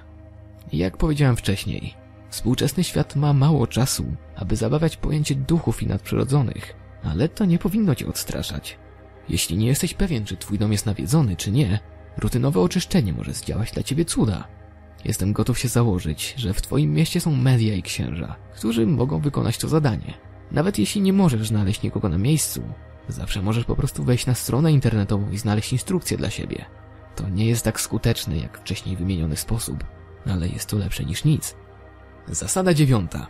Jak 0.72 0.96
powiedziałem 0.96 1.36
wcześniej, 1.36 1.94
współczesny 2.30 2.84
świat 2.84 3.16
ma 3.16 3.32
mało 3.32 3.66
czasu, 3.66 4.04
aby 4.36 4.56
zabawiać 4.56 4.96
pojęcie 4.96 5.34
duchów 5.34 5.82
i 5.82 5.86
nadprzyrodzonych, 5.86 6.74
ale 7.04 7.28
to 7.28 7.44
nie 7.44 7.58
powinno 7.58 7.94
cię 7.94 8.06
odstraszać. 8.06 8.78
Jeśli 9.30 9.56
nie 9.56 9.66
jesteś 9.66 9.94
pewien, 9.94 10.24
czy 10.24 10.36
twój 10.36 10.58
dom 10.58 10.72
jest 10.72 10.86
nawiedzony, 10.86 11.36
czy 11.36 11.52
nie, 11.52 11.78
rutynowe 12.16 12.60
oczyszczenie 12.60 13.12
może 13.12 13.32
zdziałać 13.32 13.72
dla 13.72 13.82
ciebie 13.82 14.04
cuda. 14.04 14.48
Jestem 15.04 15.32
gotów 15.32 15.58
się 15.58 15.68
założyć, 15.68 16.34
że 16.36 16.54
w 16.54 16.62
twoim 16.62 16.92
mieście 16.94 17.20
są 17.20 17.36
media 17.36 17.74
i 17.74 17.82
księża, 17.82 18.36
którzy 18.54 18.86
mogą 18.86 19.20
wykonać 19.20 19.58
to 19.58 19.68
zadanie. 19.68 20.14
Nawet 20.50 20.78
jeśli 20.78 21.00
nie 21.00 21.12
możesz 21.12 21.48
znaleźć 21.48 21.82
nikogo 21.82 22.08
na 22.08 22.18
miejscu, 22.18 22.62
zawsze 23.08 23.42
możesz 23.42 23.64
po 23.64 23.76
prostu 23.76 24.04
wejść 24.04 24.26
na 24.26 24.34
stronę 24.34 24.72
internetową 24.72 25.30
i 25.30 25.38
znaleźć 25.38 25.72
instrukcję 25.72 26.16
dla 26.16 26.30
siebie. 26.30 26.64
To 27.16 27.28
nie 27.28 27.46
jest 27.46 27.64
tak 27.64 27.80
skuteczne 27.80 28.36
jak 28.36 28.58
wcześniej 28.58 28.96
wymieniony 28.96 29.36
sposób, 29.36 29.84
ale 30.26 30.48
jest 30.48 30.68
to 30.68 30.78
lepsze 30.78 31.04
niż 31.04 31.24
nic. 31.24 31.56
Zasada 32.28 32.74
dziewiąta. 32.74 33.26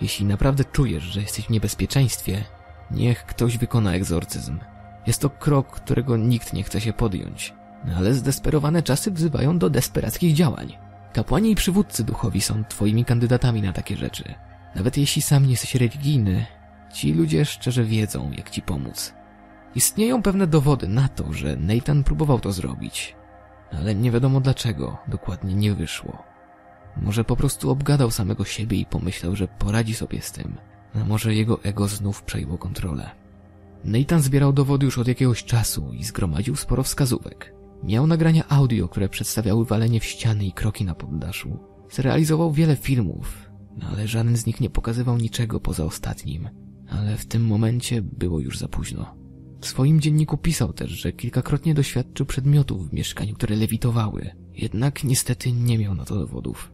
Jeśli 0.00 0.26
naprawdę 0.26 0.64
czujesz, 0.64 1.02
że 1.02 1.20
jesteś 1.20 1.46
w 1.46 1.50
niebezpieczeństwie, 1.50 2.44
niech 2.90 3.26
ktoś 3.26 3.58
wykona 3.58 3.92
egzorcyzm. 3.94 4.58
Jest 5.06 5.20
to 5.20 5.30
krok, 5.30 5.70
którego 5.70 6.16
nikt 6.16 6.52
nie 6.52 6.62
chce 6.62 6.80
się 6.80 6.92
podjąć, 6.92 7.54
ale 7.96 8.14
zdesperowane 8.14 8.82
czasy 8.82 9.10
wzywają 9.10 9.58
do 9.58 9.70
desperackich 9.70 10.34
działań. 10.34 10.76
Kapłani 11.12 11.50
i 11.50 11.54
przywódcy 11.54 12.04
duchowi 12.04 12.40
są 12.40 12.64
twoimi 12.64 13.04
kandydatami 13.04 13.62
na 13.62 13.72
takie 13.72 13.96
rzeczy. 13.96 14.34
Nawet 14.74 14.96
jeśli 14.96 15.22
sam 15.22 15.44
nie 15.44 15.50
jesteś 15.50 15.74
religijny, 15.74 16.46
ci 16.92 17.12
ludzie 17.12 17.44
szczerze 17.44 17.84
wiedzą, 17.84 18.30
jak 18.30 18.50
ci 18.50 18.62
pomóc. 18.62 19.14
Istnieją 19.74 20.22
pewne 20.22 20.46
dowody 20.46 20.88
na 20.88 21.08
to, 21.08 21.32
że 21.32 21.56
Nathan 21.56 22.04
próbował 22.04 22.40
to 22.40 22.52
zrobić, 22.52 23.16
ale 23.72 23.94
nie 23.94 24.10
wiadomo 24.10 24.40
dlaczego 24.40 24.98
dokładnie 25.08 25.54
nie 25.54 25.74
wyszło. 25.74 26.22
Może 26.96 27.24
po 27.24 27.36
prostu 27.36 27.70
obgadał 27.70 28.10
samego 28.10 28.44
siebie 28.44 28.76
i 28.76 28.86
pomyślał, 28.86 29.36
że 29.36 29.48
poradzi 29.48 29.94
sobie 29.94 30.20
z 30.20 30.32
tym, 30.32 30.56
a 30.94 31.04
może 31.04 31.34
jego 31.34 31.62
ego 31.62 31.88
znów 31.88 32.22
przejęło 32.22 32.58
kontrolę. 32.58 33.23
Nathan 33.84 34.22
zbierał 34.22 34.52
dowody 34.52 34.86
już 34.86 34.98
od 34.98 35.08
jakiegoś 35.08 35.44
czasu 35.44 35.92
i 35.92 36.04
zgromadził 36.04 36.56
sporo 36.56 36.82
wskazówek. 36.82 37.54
Miał 37.82 38.06
nagrania 38.06 38.48
audio, 38.48 38.88
które 38.88 39.08
przedstawiały 39.08 39.64
walenie 39.64 40.00
w 40.00 40.04
ściany 40.04 40.44
i 40.44 40.52
kroki 40.52 40.84
na 40.84 40.94
poddaszu. 40.94 41.58
Zrealizował 41.90 42.52
wiele 42.52 42.76
filmów, 42.76 43.50
no 43.76 43.86
ale 43.86 44.08
żaden 44.08 44.36
z 44.36 44.46
nich 44.46 44.60
nie 44.60 44.70
pokazywał 44.70 45.16
niczego 45.16 45.60
poza 45.60 45.84
ostatnim. 45.84 46.48
Ale 46.88 47.16
w 47.16 47.26
tym 47.26 47.46
momencie 47.46 48.02
było 48.02 48.40
już 48.40 48.58
za 48.58 48.68
późno. 48.68 49.16
W 49.60 49.66
swoim 49.66 50.00
dzienniku 50.00 50.36
pisał 50.36 50.72
też, 50.72 50.90
że 50.90 51.12
kilkakrotnie 51.12 51.74
doświadczył 51.74 52.26
przedmiotów 52.26 52.90
w 52.90 52.92
mieszkaniu, 52.92 53.34
które 53.34 53.56
lewitowały. 53.56 54.30
Jednak 54.52 55.04
niestety 55.04 55.52
nie 55.52 55.78
miał 55.78 55.94
na 55.94 56.04
to 56.04 56.14
dowodów. 56.14 56.72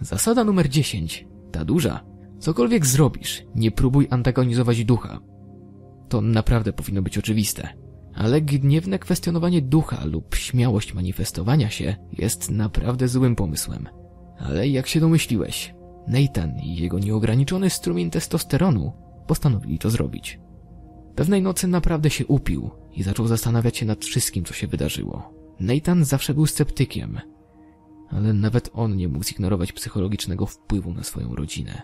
Zasada 0.00 0.44
numer 0.44 0.68
10. 0.68 1.26
Ta 1.52 1.64
duża. 1.64 2.04
Cokolwiek 2.38 2.86
zrobisz, 2.86 3.44
nie 3.54 3.70
próbuj 3.70 4.06
antagonizować 4.10 4.84
ducha. 4.84 5.20
To 6.08 6.20
naprawdę 6.20 6.72
powinno 6.72 7.02
być 7.02 7.18
oczywiste. 7.18 7.68
Ale 8.14 8.40
gniewne 8.40 8.98
kwestionowanie 8.98 9.62
ducha 9.62 10.04
lub 10.04 10.34
śmiałość 10.34 10.94
manifestowania 10.94 11.70
się 11.70 11.96
jest 12.12 12.50
naprawdę 12.50 13.08
złym 13.08 13.36
pomysłem. 13.36 13.88
Ale 14.38 14.68
jak 14.68 14.86
się 14.86 15.00
domyśliłeś, 15.00 15.74
Nathan 16.08 16.58
i 16.58 16.76
jego 16.76 16.98
nieograniczony 16.98 17.70
strumień 17.70 18.10
testosteronu 18.10 18.92
postanowili 19.26 19.78
to 19.78 19.90
zrobić. 19.90 20.40
Pewnej 21.14 21.42
nocy 21.42 21.68
naprawdę 21.68 22.10
się 22.10 22.26
upił 22.26 22.70
i 22.92 23.02
zaczął 23.02 23.26
zastanawiać 23.26 23.76
się 23.76 23.86
nad 23.86 24.04
wszystkim, 24.04 24.44
co 24.44 24.54
się 24.54 24.66
wydarzyło. 24.66 25.34
Nathan 25.60 26.04
zawsze 26.04 26.34
był 26.34 26.46
sceptykiem, 26.46 27.20
ale 28.10 28.32
nawet 28.32 28.70
on 28.72 28.96
nie 28.96 29.08
mógł 29.08 29.24
zignorować 29.24 29.72
psychologicznego 29.72 30.46
wpływu 30.46 30.94
na 30.94 31.02
swoją 31.02 31.34
rodzinę. 31.34 31.82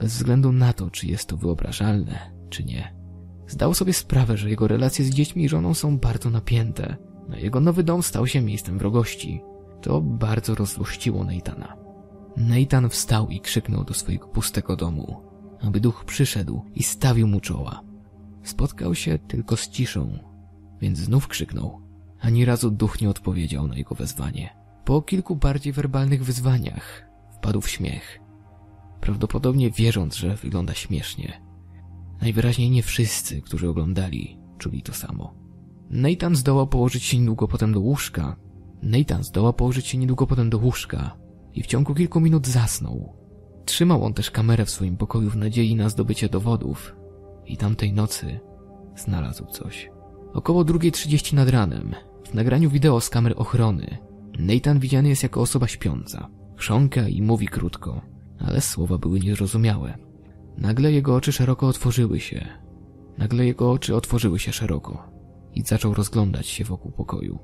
Bez 0.00 0.12
względu 0.12 0.52
na 0.52 0.72
to, 0.72 0.90
czy 0.90 1.06
jest 1.06 1.28
to 1.28 1.36
wyobrażalne, 1.36 2.32
czy 2.50 2.64
nie. 2.64 3.03
Zdał 3.48 3.74
sobie 3.74 3.92
sprawę, 3.92 4.36
że 4.36 4.50
jego 4.50 4.68
relacje 4.68 5.04
z 5.04 5.10
dziećmi 5.10 5.44
i 5.44 5.48
żoną 5.48 5.74
są 5.74 5.98
bardzo 5.98 6.30
napięte, 6.30 6.96
a 7.32 7.36
jego 7.36 7.60
nowy 7.60 7.82
dom 7.82 8.02
stał 8.02 8.26
się 8.26 8.40
miejscem 8.40 8.78
wrogości. 8.78 9.42
To 9.82 10.00
bardzo 10.00 10.54
rozluściło 10.54 11.24
Neitana. 11.24 11.76
Nathan 12.36 12.88
wstał 12.88 13.28
i 13.28 13.40
krzyknął 13.40 13.84
do 13.84 13.94
swojego 13.94 14.28
pustego 14.28 14.76
domu, 14.76 15.20
aby 15.60 15.80
duch 15.80 16.04
przyszedł 16.04 16.62
i 16.74 16.82
stawił 16.82 17.26
mu 17.26 17.40
czoła. 17.40 17.82
Spotkał 18.42 18.94
się 18.94 19.18
tylko 19.18 19.56
z 19.56 19.68
ciszą, 19.68 20.18
więc 20.80 20.98
znów 20.98 21.28
krzyknął. 21.28 21.80
Ani 22.20 22.44
razu 22.44 22.70
duch 22.70 23.00
nie 23.00 23.10
odpowiedział 23.10 23.66
na 23.66 23.76
jego 23.76 23.94
wezwanie. 23.94 24.56
Po 24.84 25.02
kilku 25.02 25.36
bardziej 25.36 25.72
werbalnych 25.72 26.24
wyzwaniach 26.24 27.08
wpadł 27.36 27.60
w 27.60 27.70
śmiech. 27.70 28.20
Prawdopodobnie 29.00 29.70
wierząc, 29.70 30.16
że 30.16 30.36
wygląda 30.36 30.74
śmiesznie. 30.74 31.40
Najwyraźniej 32.20 32.70
nie 32.70 32.82
wszyscy, 32.82 33.42
którzy 33.42 33.68
oglądali, 33.68 34.38
czuli 34.58 34.82
to 34.82 34.92
samo. 34.92 35.34
Nathan 35.90 36.36
zdołał 36.36 36.66
położyć 36.66 37.04
się 37.04 37.18
niedługo 37.18 37.48
potem 37.48 37.72
do 37.72 37.80
łóżka. 37.80 38.36
Nathan 38.82 39.24
zdołał 39.24 39.52
położyć 39.52 39.86
się 39.86 39.98
niedługo 39.98 40.26
potem 40.26 40.50
do 40.50 40.58
łóżka 40.58 41.16
i 41.54 41.62
w 41.62 41.66
ciągu 41.66 41.94
kilku 41.94 42.20
minut 42.20 42.46
zasnął. 42.46 43.12
Trzymał 43.64 44.04
on 44.04 44.14
też 44.14 44.30
kamerę 44.30 44.64
w 44.64 44.70
swoim 44.70 44.96
pokoju 44.96 45.30
w 45.30 45.36
nadziei 45.36 45.74
na 45.74 45.88
zdobycie 45.88 46.28
dowodów 46.28 46.96
i 47.46 47.56
tamtej 47.56 47.92
nocy 47.92 48.40
znalazł 48.96 49.46
coś. 49.46 49.90
Około 50.32 50.64
2.30 50.64 51.34
nad 51.34 51.48
ranem, 51.48 51.94
w 52.30 52.34
nagraniu 52.34 52.70
wideo 52.70 53.00
z 53.00 53.10
kamer 53.10 53.34
ochrony, 53.36 53.98
Nathan 54.38 54.78
widziany 54.78 55.08
jest 55.08 55.22
jako 55.22 55.40
osoba 55.40 55.68
śpiąca. 55.68 56.28
Chrząka 56.56 57.08
i 57.08 57.22
mówi 57.22 57.48
krótko, 57.48 58.00
ale 58.38 58.60
słowa 58.60 58.98
były 58.98 59.20
niezrozumiałe. 59.20 59.98
Nagle 60.58 60.92
jego 60.92 61.14
oczy 61.14 61.32
szeroko 61.32 61.68
otworzyły 61.68 62.20
się. 62.20 62.48
Nagle 63.18 63.46
jego 63.46 63.70
oczy 63.70 63.96
otworzyły 63.96 64.38
się 64.38 64.52
szeroko 64.52 65.10
i 65.54 65.62
zaczął 65.62 65.94
rozglądać 65.94 66.46
się 66.46 66.64
wokół 66.64 66.92
pokoju. 66.92 67.38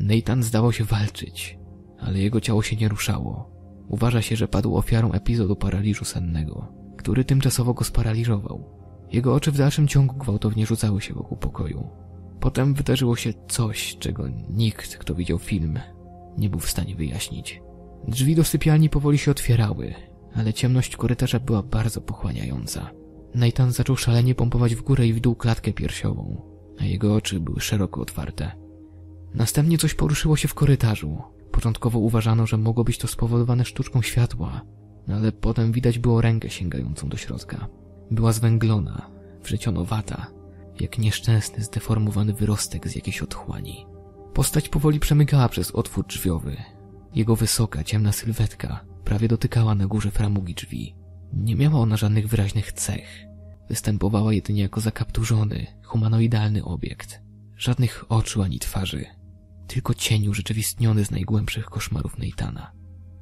Nathan 0.00 0.42
zdawał 0.42 0.72
się 0.72 0.84
walczyć, 0.84 1.58
ale 1.98 2.18
jego 2.18 2.40
ciało 2.40 2.62
się 2.62 2.76
nie 2.76 2.88
ruszało. 2.88 3.50
Uważa 3.88 4.22
się, 4.22 4.36
że 4.36 4.48
padł 4.48 4.76
ofiarą 4.76 5.12
epizodu 5.12 5.56
paraliżu 5.56 6.04
sennego, 6.04 6.72
który 6.96 7.24
tymczasowo 7.24 7.74
go 7.74 7.84
sparaliżował. 7.84 8.64
Jego 9.12 9.34
oczy 9.34 9.52
w 9.52 9.58
dalszym 9.58 9.88
ciągu 9.88 10.16
gwałtownie 10.16 10.66
rzucały 10.66 11.00
się 11.00 11.14
wokół 11.14 11.38
pokoju. 11.38 11.88
Potem 12.40 12.74
wydarzyło 12.74 13.16
się 13.16 13.32
coś, 13.48 13.96
czego 13.98 14.24
nikt, 14.50 14.96
kto 14.96 15.14
widział 15.14 15.38
film, 15.38 15.78
nie 16.38 16.50
był 16.50 16.60
w 16.60 16.70
stanie 16.70 16.96
wyjaśnić. 16.96 17.62
Drzwi 18.08 18.34
do 18.34 18.44
sypialni 18.44 18.88
powoli 18.88 19.18
się 19.18 19.30
otwierały, 19.30 19.94
ale 20.36 20.52
ciemność 20.52 20.96
korytarza 20.96 21.40
była 21.40 21.62
bardzo 21.62 22.00
pochłaniająca. 22.00 22.90
Nathan 23.34 23.72
zaczął 23.72 23.96
szalenie 23.96 24.34
pompować 24.34 24.74
w 24.74 24.82
górę 24.82 25.06
i 25.06 25.12
w 25.12 25.20
dół 25.20 25.34
klatkę 25.34 25.72
piersiową, 25.72 26.42
a 26.78 26.84
jego 26.84 27.14
oczy 27.14 27.40
były 27.40 27.60
szeroko 27.60 28.00
otwarte. 28.00 28.52
Następnie 29.34 29.78
coś 29.78 29.94
poruszyło 29.94 30.36
się 30.36 30.48
w 30.48 30.54
korytarzu. 30.54 31.22
Początkowo 31.52 31.98
uważano, 31.98 32.46
że 32.46 32.56
mogło 32.56 32.84
być 32.84 32.98
to 32.98 33.08
spowodowane 33.08 33.64
sztuczką 33.64 34.02
światła, 34.02 34.60
ale 35.08 35.32
potem 35.32 35.72
widać 35.72 35.98
było 35.98 36.20
rękę 36.20 36.50
sięgającą 36.50 37.08
do 37.08 37.16
środka. 37.16 37.68
Była 38.10 38.32
zwęglona, 38.32 39.10
wrzecionowata, 39.42 40.26
jak 40.80 40.98
nieszczęsny, 40.98 41.64
zdeformowany 41.64 42.32
wyrostek 42.32 42.88
z 42.88 42.94
jakiejś 42.94 43.22
otchłani. 43.22 43.86
Postać 44.34 44.68
powoli 44.68 45.00
przemykała 45.00 45.48
przez 45.48 45.70
otwór 45.70 46.06
drzwiowy. 46.06 46.56
Jego 47.14 47.36
wysoka, 47.36 47.84
ciemna 47.84 48.12
sylwetka 48.12 48.95
prawie 49.06 49.28
dotykała 49.28 49.74
na 49.74 49.86
górze 49.86 50.10
framugi 50.10 50.54
drzwi. 50.54 50.94
Nie 51.32 51.56
miała 51.56 51.80
ona 51.80 51.96
żadnych 51.96 52.28
wyraźnych 52.28 52.72
cech. 52.72 53.26
Występowała 53.68 54.32
jedynie 54.32 54.62
jako 54.62 54.80
zakapturzony, 54.80 55.66
humanoidalny 55.84 56.64
obiekt. 56.64 57.20
Żadnych 57.56 58.04
oczu 58.08 58.42
ani 58.42 58.58
twarzy. 58.58 59.04
Tylko 59.66 59.94
cień 59.94 60.28
urzeczywistniony 60.28 61.04
z 61.04 61.10
najgłębszych 61.10 61.64
koszmarów 61.64 62.18
Neitana. 62.18 62.72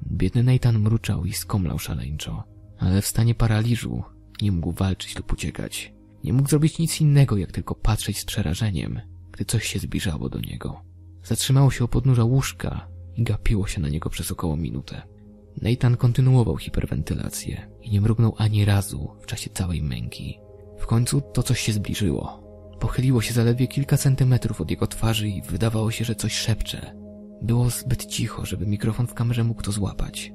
Biedny 0.07 0.43
Nathan 0.43 0.79
mruczał 0.79 1.25
i 1.25 1.33
skomlał 1.33 1.79
szaleńczo, 1.79 2.45
ale 2.79 3.03
w 3.03 3.07
stanie 3.07 3.35
paraliżu 3.35 4.03
nie 4.43 4.53
mógł 4.53 4.73
walczyć 4.73 5.17
lub 5.17 5.33
uciekać. 5.33 5.93
Nie 6.25 6.33
mógł 6.33 6.49
zrobić 6.49 6.79
nic 6.79 7.01
innego, 7.01 7.37
jak 7.37 7.53
tylko 7.53 7.75
patrzeć 7.75 8.19
z 8.19 8.25
przerażeniem, 8.25 9.01
gdy 9.33 9.45
coś 9.45 9.67
się 9.67 9.79
zbliżało 9.79 10.29
do 10.29 10.41
niego. 10.41 10.81
Zatrzymało 11.23 11.71
się 11.71 11.85
u 11.85 11.89
podnóża 11.89 12.25
łóżka 12.25 12.89
i 13.17 13.23
gapiło 13.23 13.67
się 13.67 13.81
na 13.81 13.89
niego 13.89 14.11
przez 14.11 14.33
około 14.33 14.57
minutę. 14.57 15.14
Nathan 15.63 15.97
kontynuował 15.97 16.57
hiperwentylację 16.57 17.69
i 17.83 17.91
nie 17.91 18.01
mrugnął 18.01 18.35
ani 18.39 18.65
razu 18.65 19.11
w 19.21 19.27
czasie 19.27 19.51
całej 19.51 19.83
męki. 19.83 20.39
W 20.79 20.87
końcu 20.87 21.21
to 21.21 21.43
coś 21.43 21.61
się 21.61 21.73
zbliżyło. 21.73 22.45
Pochyliło 22.81 23.23
się 23.23 23.35
zaledwie 23.35 23.67
kilka 23.67 23.97
centymetrów 23.97 24.61
od 24.61 24.71
jego 24.71 24.87
twarzy 24.87 25.29
i 25.29 25.43
wydawało 25.43 25.91
się, 25.91 26.05
że 26.05 26.15
coś 26.15 26.33
szepcze. 26.33 26.95
Było 27.43 27.71
zbyt 27.71 28.07
cicho, 28.07 28.47
żeby 28.47 28.67
mikrofon 28.67 29.07
w 29.07 29.15
kamerze 29.15 29.45
mógł 29.45 29.63
to 29.63 29.73
złapać. 29.73 30.33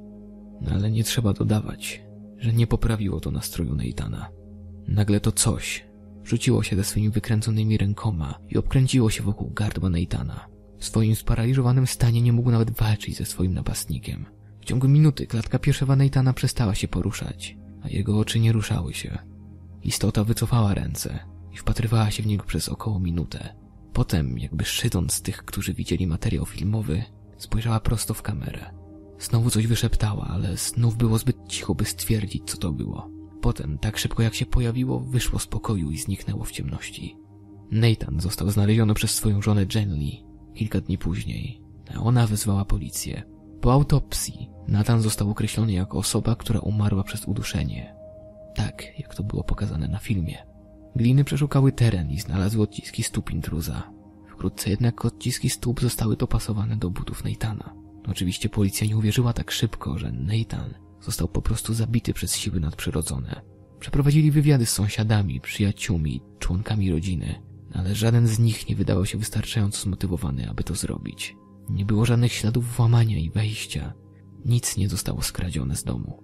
No 0.61 0.71
ale 0.71 0.91
nie 0.91 1.03
trzeba 1.03 1.33
dodawać, 1.33 2.03
że 2.37 2.53
nie 2.53 2.67
poprawiło 2.67 3.19
to 3.19 3.31
nastroju 3.31 3.75
Neitana. 3.75 4.29
Nagle 4.87 5.19
to 5.19 5.31
coś 5.31 5.89
rzuciło 6.23 6.63
się 6.63 6.75
ze 6.75 6.83
swoimi 6.83 7.09
wykręconymi 7.09 7.77
rękoma 7.77 8.39
i 8.49 8.57
obkręciło 8.57 9.09
się 9.09 9.23
wokół 9.23 9.49
gardła 9.49 9.89
Neitana. 9.89 10.47
W 10.77 10.85
swoim 10.85 11.15
sparaliżowanym 11.15 11.87
stanie 11.87 12.21
nie 12.21 12.33
mógł 12.33 12.51
nawet 12.51 12.71
walczyć 12.71 13.17
ze 13.17 13.25
swoim 13.25 13.53
napastnikiem. 13.53 14.25
Ciągu 14.69 14.87
minuty 14.87 15.27
klatka 15.27 15.59
piersiowa 15.59 15.95
Neitana 15.95 16.33
przestała 16.33 16.75
się 16.75 16.87
poruszać, 16.87 17.57
a 17.81 17.89
jego 17.89 18.19
oczy 18.19 18.39
nie 18.39 18.51
ruszały 18.51 18.93
się. 18.93 19.17
Istota 19.83 20.23
wycofała 20.23 20.73
ręce 20.73 21.19
i 21.53 21.57
wpatrywała 21.57 22.11
się 22.11 22.23
w 22.23 22.27
niego 22.27 22.43
przez 22.43 22.69
około 22.69 22.99
minutę. 22.99 23.55
Potem, 23.93 24.37
jakby 24.37 24.65
szydząc 24.65 25.21
tych, 25.21 25.37
którzy 25.45 25.73
widzieli 25.73 26.07
materiał 26.07 26.45
filmowy, 26.45 27.03
spojrzała 27.37 27.79
prosto 27.79 28.13
w 28.13 28.21
kamerę. 28.21 28.73
Znowu 29.19 29.49
coś 29.49 29.67
wyszeptała, 29.67 30.27
ale 30.27 30.57
znów 30.57 30.97
było 30.97 31.17
zbyt 31.17 31.37
cicho, 31.47 31.75
by 31.75 31.85
stwierdzić, 31.85 32.43
co 32.45 32.57
to 32.57 32.71
było. 32.71 33.09
Potem, 33.41 33.77
tak 33.77 33.97
szybko 33.97 34.23
jak 34.23 34.35
się 34.35 34.45
pojawiło, 34.45 34.99
wyszło 34.99 35.39
z 35.39 35.47
pokoju 35.47 35.91
i 35.91 35.97
zniknęło 35.97 36.43
w 36.43 36.51
ciemności. 36.51 37.17
Nathan 37.71 38.19
został 38.19 38.49
znaleziony 38.49 38.93
przez 38.93 39.11
swoją 39.11 39.41
żonę 39.41 39.65
Jen 39.75 39.93
Lee 39.93 40.25
kilka 40.53 40.81
dni 40.81 40.97
później, 40.97 41.61
a 41.95 41.99
ona 41.99 42.27
wezwała 42.27 42.65
policję. 42.65 43.38
Po 43.61 43.73
autopsji 43.73 44.49
Nathan 44.67 45.01
został 45.01 45.31
określony 45.31 45.73
jako 45.73 45.97
osoba, 45.97 46.35
która 46.35 46.59
umarła 46.59 47.03
przez 47.03 47.25
uduszenie. 47.25 47.95
Tak, 48.55 48.99
jak 48.99 49.15
to 49.15 49.23
było 49.23 49.43
pokazane 49.43 49.87
na 49.87 49.99
filmie. 49.99 50.37
Gliny 50.95 51.23
przeszukały 51.23 51.71
teren 51.71 52.11
i 52.11 52.19
znalazły 52.19 52.63
odciski 52.63 53.03
stóp 53.03 53.31
intruza. 53.31 53.91
Wkrótce 54.31 54.69
jednak 54.69 55.05
odciski 55.05 55.49
stóp 55.49 55.81
zostały 55.81 56.17
dopasowane 56.17 56.77
do 56.77 56.89
butów 56.89 57.23
Nathana. 57.23 57.73
Oczywiście 58.07 58.49
policja 58.49 58.87
nie 58.87 58.97
uwierzyła 58.97 59.33
tak 59.33 59.51
szybko, 59.51 59.97
że 59.97 60.11
Nathan 60.11 60.73
został 61.01 61.27
po 61.27 61.41
prostu 61.41 61.73
zabity 61.73 62.13
przez 62.13 62.35
siły 62.35 62.59
nadprzyrodzone. 62.59 63.41
Przeprowadzili 63.79 64.31
wywiady 64.31 64.65
z 64.65 64.69
sąsiadami, 64.69 65.41
przyjaciółmi, 65.41 66.21
członkami 66.39 66.91
rodziny, 66.91 67.41
ale 67.73 67.95
żaden 67.95 68.27
z 68.27 68.39
nich 68.39 68.69
nie 68.69 68.75
wydawał 68.75 69.05
się 69.05 69.17
wystarczająco 69.17 69.81
zmotywowany, 69.81 70.49
aby 70.49 70.63
to 70.63 70.75
zrobić. 70.75 71.35
Nie 71.69 71.85
było 71.85 72.05
żadnych 72.05 72.33
śladów 72.33 72.75
włamania 72.75 73.17
i 73.17 73.29
wejścia. 73.29 73.93
Nic 74.45 74.77
nie 74.77 74.89
zostało 74.89 75.21
skradzione 75.21 75.75
z 75.75 75.83
domu. 75.83 76.23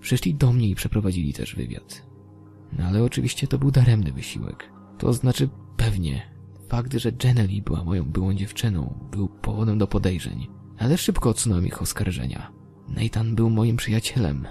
Przyszli 0.00 0.34
do 0.34 0.52
mnie 0.52 0.68
i 0.68 0.74
przeprowadzili 0.74 1.32
też 1.32 1.54
wywiad. 1.54 2.06
No 2.78 2.84
ale 2.84 3.04
oczywiście 3.04 3.46
to 3.46 3.58
był 3.58 3.70
daremny 3.70 4.12
wysiłek. 4.12 4.72
To 4.98 5.12
znaczy 5.12 5.48
pewnie. 5.76 6.30
Fakt, 6.68 6.94
że 6.94 7.12
Jenny 7.24 7.62
była 7.64 7.84
moją 7.84 8.04
byłą 8.04 8.34
dziewczyną, 8.34 9.08
był 9.10 9.28
powodem 9.28 9.78
do 9.78 9.86
podejrzeń, 9.86 10.46
ale 10.78 10.98
szybko 10.98 11.30
odsunąłem 11.30 11.66
ich 11.66 11.82
oskarżenia. 11.82 12.52
Nathan 12.88 13.34
był 13.34 13.50
moim 13.50 13.76
przyjacielem. 13.76 14.46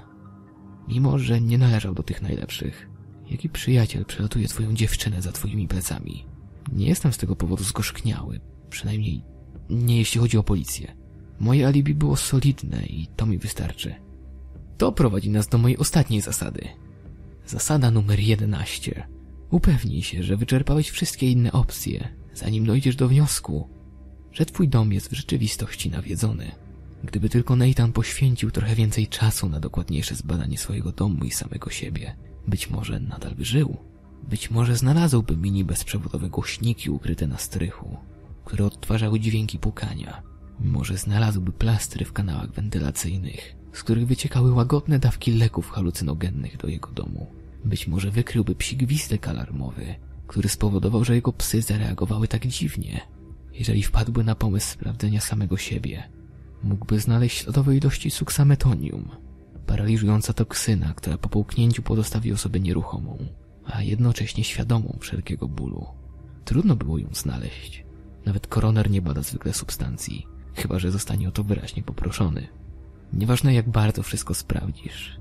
Mimo, 0.88 1.18
że 1.18 1.42
nie 1.42 1.58
należał 1.58 1.94
do 1.94 2.04
tych 2.04 2.22
najlepszych. 2.22 2.90
Jaki 3.32 3.50
przyjaciel 3.50 4.06
przelatuje 4.06 4.48
twoją 4.48 4.74
dziewczynę 4.74 5.22
za 5.22 5.32
twoimi 5.32 5.68
plecami? 5.68 6.26
Nie 6.72 6.88
jestem 6.88 7.14
z 7.14 7.18
tego 7.18 7.36
powodu 7.36 7.64
zgorzkniały. 7.64 8.42
Przynajmniej 8.70 9.24
nie 9.70 9.98
jeśli 9.98 10.20
chodzi 10.22 10.38
o 10.38 10.44
policję. 10.44 10.96
Moje 11.40 11.68
alibi 11.68 11.96
było 11.96 12.16
solidne 12.16 12.86
i 12.86 13.08
to 13.16 13.26
mi 13.26 13.38
wystarczy. 13.38 13.96
To 14.78 14.92
prowadzi 14.92 15.30
nas 15.30 15.48
do 15.48 15.58
mojej 15.58 15.78
ostatniej 15.78 16.22
zasady. 16.22 16.68
Zasada 17.46 17.92
numer 17.92 18.20
11. 18.20 19.08
Upewnij 19.52 20.02
się, 20.02 20.24
że 20.24 20.38
wyczerpałeś 20.38 20.90
wszystkie 20.90 21.32
inne 21.32 21.52
opcje, 21.52 22.10
zanim 22.34 22.66
dojdziesz 22.66 22.96
do 22.96 23.08
wniosku, 23.08 23.70
że 24.32 24.46
twój 24.46 24.68
dom 24.68 24.94
jest 24.94 25.10
w 25.10 25.14
rzeczywistości 25.14 25.90
nawiedzony. 25.90 26.52
Gdyby 27.04 27.30
tylko 27.30 27.56
Nathan 27.56 27.92
poświęcił 27.92 28.52
trochę 28.52 28.76
więcej 28.76 29.08
czasu 29.08 29.50
na 29.50 29.60
dokładniejsze 29.60 30.16
zbadanie 30.16 30.58
swojego 30.58 30.92
domu 30.92 31.24
i 31.24 31.32
samego 31.32 31.70
siebie, 31.70 32.16
być 32.48 32.70
może 32.70 33.00
nadal 33.00 33.36
by 33.36 33.46
żył. 33.46 33.78
Być 34.30 34.52
może 34.52 34.76
znalazłby 34.76 35.38
mini 35.38 35.64
bezprzewodowe 35.64 36.30
głośniki 36.30 36.90
ukryte 36.90 37.28
na 37.28 37.38
strychu, 37.38 37.98
które 38.50 38.66
odtwarzały 38.66 39.20
dźwięki 39.20 39.60
pukania. 39.60 40.24
Może 40.60 40.98
znalazłby 40.98 41.52
plastry 41.52 42.06
w 42.06 42.14
kanałach 42.14 42.52
wentylacyjnych, 42.52 43.56
z 43.74 43.84
których 43.84 44.08
wyciekały 44.08 44.52
łagodne 44.52 45.00
dawki 45.00 45.32
leków 45.32 45.70
halucynogennych 45.70 46.58
do 46.58 46.68
jego 46.68 46.92
domu. 46.92 47.28
Być 47.66 47.88
może 47.88 48.12
wykryłby 48.12 48.56
psi 48.56 48.78
gwizdek 48.78 49.28
alarmowy, 49.28 49.96
który 50.28 50.50
spowodował, 50.50 51.04
że 51.04 51.16
jego 51.16 51.34
psy 51.34 51.62
zareagowały 51.62 52.28
tak 52.28 52.48
dziwnie. 52.48 53.02
Jeżeli 53.54 53.84
wpadłby 53.84 54.24
na 54.24 54.36
pomysł 54.36 54.68
sprawdzenia 54.74 55.22
samego 55.22 55.58
siebie, 55.58 56.04
mógłby 56.64 57.00
znaleźć 57.00 57.38
śladowe 57.38 57.78
ilości 57.78 58.12
suksametonium, 58.12 59.10
paraliżująca 59.68 60.34
toksyna, 60.34 60.94
która 60.94 61.18
po 61.18 61.30
połknięciu 61.30 61.82
pozostawi 61.82 62.34
osobę 62.34 62.60
nieruchomą, 62.60 63.18
a 63.66 63.82
jednocześnie 63.82 64.44
świadomą 64.44 64.98
wszelkiego 65.02 65.48
bólu. 65.48 65.86
Trudno 66.46 66.76
było 66.76 66.98
ją 66.98 67.08
znaleźć. 67.14 67.89
Nawet 68.30 68.48
koroner 68.48 68.92
nie 68.92 69.02
bada 69.02 69.22
zwykle 69.22 69.54
substancji, 69.54 70.28
chyba 70.54 70.80
że 70.80 70.92
zostanie 70.92 71.30
o 71.30 71.32
to 71.32 71.44
wyraźnie 71.44 71.84
poproszony. 71.84 72.48
Nieważne 73.14 73.54
jak 73.54 73.70
bardzo 73.70 74.04
wszystko 74.04 74.34
sprawdzisz, 74.34 75.20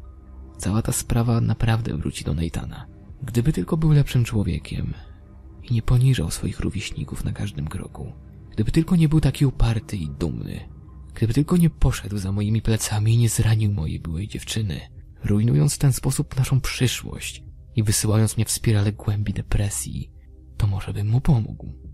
cała 0.58 0.82
ta 0.82 0.92
sprawa 0.92 1.40
naprawdę 1.40 1.96
wróci 1.96 2.24
do 2.24 2.34
Neitana. 2.34 2.86
Gdyby 3.22 3.52
tylko 3.52 3.76
był 3.76 3.92
lepszym 3.92 4.24
człowiekiem 4.24 4.94
i 5.62 5.74
nie 5.74 5.82
poniżał 5.82 6.30
swoich 6.30 6.60
rówieśników 6.60 7.24
na 7.24 7.32
każdym 7.32 7.68
kroku, 7.68 8.12
gdyby 8.50 8.72
tylko 8.72 8.96
nie 8.96 9.08
był 9.08 9.20
taki 9.20 9.46
uparty 9.46 9.96
i 9.96 10.08
dumny, 10.08 10.68
gdyby 11.14 11.34
tylko 11.34 11.56
nie 11.56 11.70
poszedł 11.70 12.18
za 12.18 12.32
moimi 12.32 12.62
plecami 12.62 13.14
i 13.14 13.18
nie 13.18 13.28
zranił 13.28 13.72
mojej 13.72 14.00
byłej 14.00 14.28
dziewczyny, 14.28 14.80
rujnując 15.24 15.74
w 15.74 15.78
ten 15.78 15.92
sposób 15.92 16.36
naszą 16.36 16.60
przyszłość 16.60 17.44
i 17.76 17.82
wysyłając 17.82 18.36
mnie 18.36 18.44
w 18.44 18.50
spirale 18.50 18.92
głębi 18.92 19.32
depresji, 19.32 20.10
to 20.56 20.66
może 20.66 20.92
bym 20.92 21.08
mu 21.08 21.20
pomógł. 21.20 21.88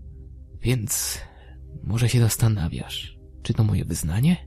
Więc 0.65 1.19
może 1.83 2.09
się 2.09 2.19
zastanawiasz, 2.19 3.17
czy 3.41 3.53
to 3.53 3.63
moje 3.63 3.85
wyznanie? 3.85 4.37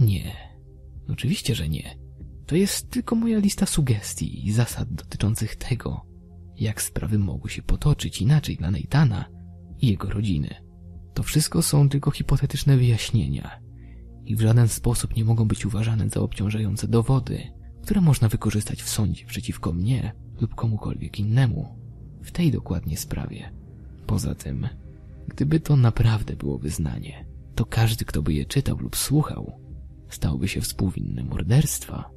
Nie. 0.00 0.32
Oczywiście, 1.08 1.54
że 1.54 1.68
nie. 1.68 1.98
To 2.46 2.56
jest 2.56 2.90
tylko 2.90 3.16
moja 3.16 3.38
lista 3.38 3.66
sugestii 3.66 4.46
i 4.46 4.52
zasad 4.52 4.92
dotyczących 4.92 5.56
tego, 5.56 6.06
jak 6.56 6.82
sprawy 6.82 7.18
mogły 7.18 7.50
się 7.50 7.62
potoczyć 7.62 8.22
inaczej 8.22 8.56
dla 8.56 8.70
Neitana 8.70 9.24
i 9.78 9.86
jego 9.86 10.10
rodziny. 10.10 10.54
To 11.14 11.22
wszystko 11.22 11.62
są 11.62 11.88
tylko 11.88 12.10
hipotetyczne 12.10 12.76
wyjaśnienia 12.76 13.60
i 14.24 14.36
w 14.36 14.40
żaden 14.40 14.68
sposób 14.68 15.16
nie 15.16 15.24
mogą 15.24 15.48
być 15.48 15.66
uważane 15.66 16.08
za 16.08 16.20
obciążające 16.20 16.88
dowody, 16.88 17.42
które 17.82 18.00
można 18.00 18.28
wykorzystać 18.28 18.82
w 18.82 18.88
sądzie 18.88 19.26
przeciwko 19.26 19.72
mnie 19.72 20.12
lub 20.40 20.54
komukolwiek 20.54 21.20
innemu 21.20 21.78
w 22.22 22.30
tej 22.30 22.52
dokładnie 22.52 22.96
sprawie. 22.96 23.52
Poza 24.06 24.34
tym, 24.34 24.68
gdyby 25.28 25.60
to 25.60 25.76
naprawdę 25.76 26.36
było 26.36 26.58
wyznanie, 26.58 27.26
to 27.54 27.66
każdy, 27.66 28.04
kto 28.04 28.22
by 28.22 28.32
je 28.32 28.46
czytał 28.46 28.78
lub 28.78 28.96
słuchał, 28.96 29.60
stałby 30.08 30.48
się 30.48 30.60
współwinny 30.60 31.24
morderstwa, 31.24 32.10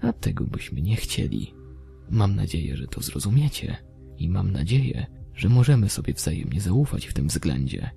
a 0.00 0.12
tego 0.12 0.44
byśmy 0.44 0.82
nie 0.82 0.96
chcieli. 0.96 1.54
Mam 2.10 2.36
nadzieję, 2.36 2.76
że 2.76 2.86
to 2.86 3.00
zrozumiecie 3.00 3.76
i 4.18 4.28
mam 4.28 4.52
nadzieję, 4.52 5.06
że 5.34 5.48
możemy 5.48 5.88
sobie 5.88 6.14
wzajemnie 6.14 6.60
zaufać 6.60 7.06
w 7.06 7.12
tym 7.12 7.28
względzie. 7.28 7.90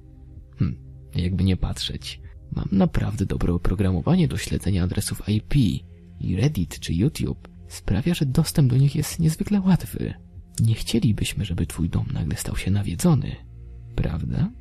Hm, 0.57 0.75
jakby 1.15 1.43
nie 1.43 1.57
patrzeć, 1.57 2.21
mam 2.51 2.67
naprawdę 2.71 3.25
dobre 3.25 3.53
oprogramowanie 3.53 4.27
do 4.27 4.37
śledzenia 4.37 4.83
adresów 4.83 5.29
IP 5.29 5.55
i 6.19 6.35
Reddit 6.35 6.79
czy 6.79 6.93
YouTube 6.93 7.47
sprawia, 7.67 8.13
że 8.13 8.25
dostęp 8.25 8.69
do 8.69 8.77
nich 8.77 8.95
jest 8.95 9.19
niezwykle 9.19 9.61
łatwy. 9.61 10.13
Nie 10.59 10.75
chcielibyśmy, 10.75 11.45
żeby 11.45 11.65
twój 11.65 11.89
dom 11.89 12.05
nagle 12.13 12.37
stał 12.37 12.57
się 12.57 12.71
nawiedzony, 12.71 13.35
prawda? 13.95 14.51